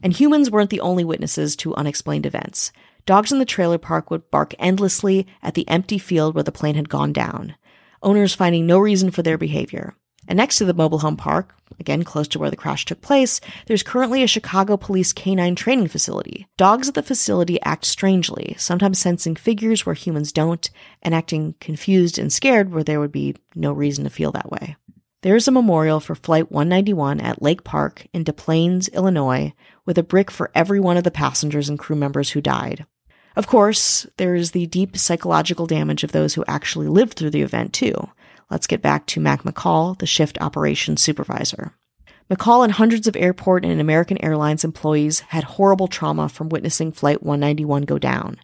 And 0.02 0.12
humans 0.12 0.50
weren't 0.50 0.70
the 0.70 0.80
only 0.80 1.04
witnesses 1.04 1.56
to 1.56 1.74
unexplained 1.74 2.24
events. 2.24 2.72
Dogs 3.04 3.32
in 3.32 3.40
the 3.40 3.44
trailer 3.44 3.78
park 3.78 4.10
would 4.10 4.30
bark 4.30 4.54
endlessly 4.58 5.26
at 5.42 5.54
the 5.54 5.68
empty 5.68 5.98
field 5.98 6.34
where 6.34 6.44
the 6.44 6.52
plane 6.52 6.76
had 6.76 6.88
gone 6.88 7.12
down, 7.12 7.56
owners 8.00 8.34
finding 8.34 8.64
no 8.64 8.78
reason 8.78 9.10
for 9.10 9.22
their 9.22 9.36
behavior. 9.36 9.94
And 10.28 10.36
next 10.36 10.56
to 10.58 10.66
the 10.66 10.74
mobile 10.74 10.98
home 10.98 11.16
park, 11.16 11.54
again 11.80 12.04
close 12.04 12.28
to 12.28 12.38
where 12.38 12.50
the 12.50 12.56
crash 12.56 12.84
took 12.84 13.00
place, 13.00 13.40
there's 13.66 13.82
currently 13.82 14.22
a 14.22 14.28
Chicago 14.28 14.76
police 14.76 15.12
canine 15.12 15.56
training 15.56 15.88
facility. 15.88 16.46
Dogs 16.58 16.88
at 16.88 16.94
the 16.94 17.02
facility 17.02 17.60
act 17.62 17.86
strangely, 17.86 18.54
sometimes 18.58 18.98
sensing 18.98 19.34
figures 19.34 19.86
where 19.86 19.94
humans 19.94 20.30
don't, 20.30 20.70
and 21.02 21.14
acting 21.14 21.54
confused 21.60 22.18
and 22.18 22.30
scared 22.30 22.70
where 22.70 22.84
there 22.84 23.00
would 23.00 23.10
be 23.10 23.36
no 23.54 23.72
reason 23.72 24.04
to 24.04 24.10
feel 24.10 24.30
that 24.32 24.50
way. 24.50 24.76
There 25.22 25.34
is 25.34 25.48
a 25.48 25.52
memorial 25.52 25.98
for 25.98 26.14
Flight 26.14 26.52
191 26.52 27.20
at 27.20 27.42
Lake 27.42 27.64
Park 27.64 28.06
in 28.12 28.22
Des 28.22 28.32
Plaines, 28.32 28.88
Illinois, 28.88 29.52
with 29.84 29.98
a 29.98 30.04
brick 30.04 30.30
for 30.30 30.52
every 30.54 30.78
one 30.78 30.96
of 30.96 31.04
the 31.04 31.10
passengers 31.10 31.68
and 31.68 31.78
crew 31.78 31.96
members 31.96 32.30
who 32.30 32.40
died. 32.40 32.86
Of 33.34 33.46
course, 33.46 34.06
there 34.16 34.34
is 34.34 34.50
the 34.50 34.66
deep 34.66 34.96
psychological 34.96 35.66
damage 35.66 36.04
of 36.04 36.12
those 36.12 36.34
who 36.34 36.44
actually 36.46 36.88
lived 36.88 37.14
through 37.14 37.30
the 37.30 37.42
event, 37.42 37.72
too. 37.72 38.10
Let's 38.50 38.66
get 38.66 38.80
back 38.80 39.06
to 39.06 39.20
Mac 39.20 39.42
McCall, 39.42 39.98
the 39.98 40.06
shift 40.06 40.38
operations 40.40 41.02
supervisor. 41.02 41.74
McCall 42.30 42.64
and 42.64 42.72
hundreds 42.72 43.06
of 43.06 43.16
airport 43.16 43.64
and 43.64 43.80
American 43.80 44.22
Airlines 44.22 44.64
employees 44.64 45.20
had 45.20 45.44
horrible 45.44 45.88
trauma 45.88 46.28
from 46.28 46.48
witnessing 46.48 46.92
Flight 46.92 47.22
191 47.22 47.82
go 47.82 47.98
down. 47.98 48.38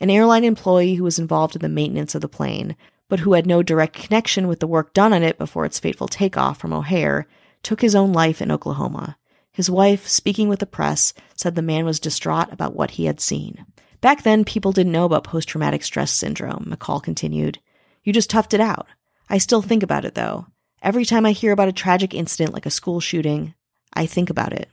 An 0.00 0.10
airline 0.10 0.44
employee 0.44 0.94
who 0.94 1.04
was 1.04 1.18
involved 1.18 1.56
in 1.56 1.62
the 1.62 1.68
maintenance 1.68 2.14
of 2.14 2.20
the 2.20 2.28
plane, 2.28 2.76
but 3.08 3.20
who 3.20 3.34
had 3.34 3.46
no 3.46 3.62
direct 3.62 3.94
connection 3.94 4.48
with 4.48 4.60
the 4.60 4.66
work 4.66 4.92
done 4.92 5.12
on 5.12 5.22
it 5.22 5.38
before 5.38 5.64
its 5.64 5.78
fateful 5.78 6.08
takeoff 6.08 6.58
from 6.58 6.72
O'Hare, 6.72 7.26
took 7.62 7.80
his 7.80 7.94
own 7.94 8.12
life 8.12 8.42
in 8.42 8.50
Oklahoma. 8.50 9.16
His 9.52 9.70
wife, 9.70 10.08
speaking 10.08 10.48
with 10.48 10.58
the 10.58 10.66
press, 10.66 11.12
said 11.36 11.54
the 11.54 11.62
man 11.62 11.84
was 11.84 12.00
distraught 12.00 12.52
about 12.52 12.74
what 12.74 12.92
he 12.92 13.04
had 13.04 13.20
seen. 13.20 13.64
Back 14.00 14.22
then, 14.24 14.44
people 14.44 14.72
didn't 14.72 14.92
know 14.92 15.04
about 15.04 15.24
post 15.24 15.48
traumatic 15.48 15.84
stress 15.84 16.10
syndrome, 16.10 16.66
McCall 16.70 17.02
continued. 17.02 17.60
You 18.02 18.12
just 18.12 18.30
toughed 18.30 18.52
it 18.52 18.60
out. 18.60 18.86
I 19.34 19.38
still 19.38 19.62
think 19.62 19.82
about 19.82 20.04
it, 20.04 20.14
though. 20.14 20.46
Every 20.80 21.04
time 21.04 21.26
I 21.26 21.32
hear 21.32 21.50
about 21.50 21.66
a 21.66 21.72
tragic 21.72 22.14
incident 22.14 22.54
like 22.54 22.66
a 22.66 22.70
school 22.70 23.00
shooting, 23.00 23.52
I 23.92 24.06
think 24.06 24.30
about 24.30 24.52
it. 24.52 24.68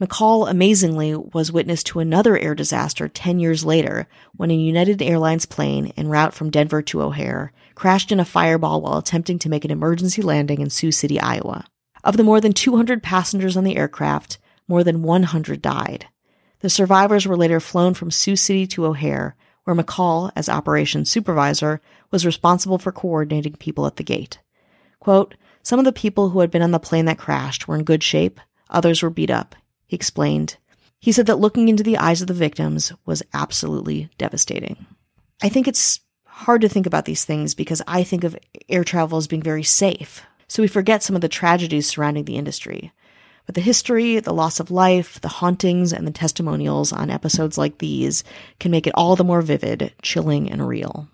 McCall, 0.00 0.48
amazingly, 0.48 1.14
was 1.14 1.52
witness 1.52 1.82
to 1.82 2.00
another 2.00 2.38
air 2.38 2.54
disaster 2.54 3.08
10 3.08 3.40
years 3.40 3.62
later 3.62 4.08
when 4.34 4.50
a 4.50 4.54
United 4.54 5.02
Airlines 5.02 5.44
plane 5.44 5.92
en 5.98 6.08
route 6.08 6.32
from 6.32 6.48
Denver 6.48 6.80
to 6.80 7.02
O'Hare 7.02 7.52
crashed 7.74 8.10
in 8.10 8.18
a 8.18 8.24
fireball 8.24 8.80
while 8.80 8.96
attempting 8.96 9.38
to 9.40 9.50
make 9.50 9.66
an 9.66 9.70
emergency 9.70 10.22
landing 10.22 10.62
in 10.62 10.70
Sioux 10.70 10.92
City, 10.92 11.20
Iowa. 11.20 11.66
Of 12.02 12.16
the 12.16 12.24
more 12.24 12.40
than 12.40 12.54
200 12.54 13.02
passengers 13.02 13.54
on 13.54 13.64
the 13.64 13.76
aircraft, 13.76 14.38
more 14.66 14.82
than 14.82 15.02
100 15.02 15.60
died. 15.60 16.06
The 16.60 16.70
survivors 16.70 17.26
were 17.26 17.36
later 17.36 17.60
flown 17.60 17.92
from 17.92 18.10
Sioux 18.10 18.36
City 18.36 18.66
to 18.68 18.86
O'Hare, 18.86 19.36
where 19.66 19.74
McCall, 19.74 20.30
as 20.36 20.48
operations 20.48 21.10
supervisor, 21.10 21.80
was 22.12 22.24
responsible 22.24 22.78
for 22.78 22.92
coordinating 22.92 23.54
people 23.54 23.84
at 23.84 23.96
the 23.96 24.04
gate. 24.04 24.38
Quote, 25.00 25.34
Some 25.64 25.80
of 25.80 25.84
the 25.84 25.92
people 25.92 26.30
who 26.30 26.38
had 26.38 26.52
been 26.52 26.62
on 26.62 26.70
the 26.70 26.78
plane 26.78 27.06
that 27.06 27.18
crashed 27.18 27.66
were 27.66 27.74
in 27.74 27.82
good 27.82 28.04
shape, 28.04 28.40
others 28.70 29.02
were 29.02 29.10
beat 29.10 29.28
up, 29.28 29.56
he 29.86 29.96
explained. 29.96 30.56
He 31.00 31.10
said 31.10 31.26
that 31.26 31.40
looking 31.40 31.68
into 31.68 31.82
the 31.82 31.98
eyes 31.98 32.20
of 32.20 32.28
the 32.28 32.34
victims 32.34 32.92
was 33.06 33.24
absolutely 33.34 34.08
devastating. 34.18 34.86
I 35.42 35.48
think 35.48 35.66
it's 35.66 35.98
hard 36.24 36.60
to 36.60 36.68
think 36.68 36.86
about 36.86 37.04
these 37.04 37.24
things 37.24 37.54
because 37.54 37.82
I 37.88 38.04
think 38.04 38.22
of 38.22 38.38
air 38.68 38.84
travel 38.84 39.18
as 39.18 39.26
being 39.26 39.42
very 39.42 39.64
safe. 39.64 40.22
So 40.46 40.62
we 40.62 40.68
forget 40.68 41.02
some 41.02 41.16
of 41.16 41.22
the 41.22 41.28
tragedies 41.28 41.88
surrounding 41.88 42.24
the 42.24 42.36
industry. 42.36 42.92
But 43.46 43.54
the 43.54 43.60
history, 43.60 44.18
the 44.18 44.34
loss 44.34 44.58
of 44.58 44.72
life, 44.72 45.20
the 45.20 45.28
hauntings, 45.28 45.92
and 45.92 46.04
the 46.04 46.10
testimonials 46.10 46.92
on 46.92 47.10
episodes 47.10 47.56
like 47.56 47.78
these 47.78 48.24
can 48.58 48.72
make 48.72 48.88
it 48.88 48.92
all 48.96 49.14
the 49.14 49.22
more 49.22 49.40
vivid, 49.40 49.94
chilling, 50.02 50.50
and 50.50 50.66
real. 50.66 51.08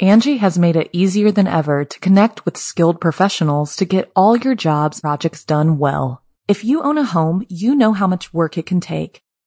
Angi 0.00 0.38
has 0.38 0.58
made 0.58 0.76
it 0.76 0.90
easier 0.92 1.32
than 1.32 1.48
ever 1.48 1.84
to 1.84 1.98
connect 2.00 2.44
with 2.44 2.56
skilled 2.56 3.00
professionals 3.00 3.74
to 3.76 3.84
get 3.84 4.12
all 4.14 4.36
your 4.36 4.54
jobs 4.54 5.00
projects 5.00 5.44
done 5.44 5.78
well. 5.78 6.22
If 6.46 6.62
you 6.62 6.82
own 6.82 6.98
a 6.98 7.04
home, 7.04 7.44
you 7.48 7.74
know 7.74 7.92
how 7.92 8.06
much 8.06 8.32
work 8.32 8.58
it 8.58 8.66
can 8.66 8.80
take 8.80 9.23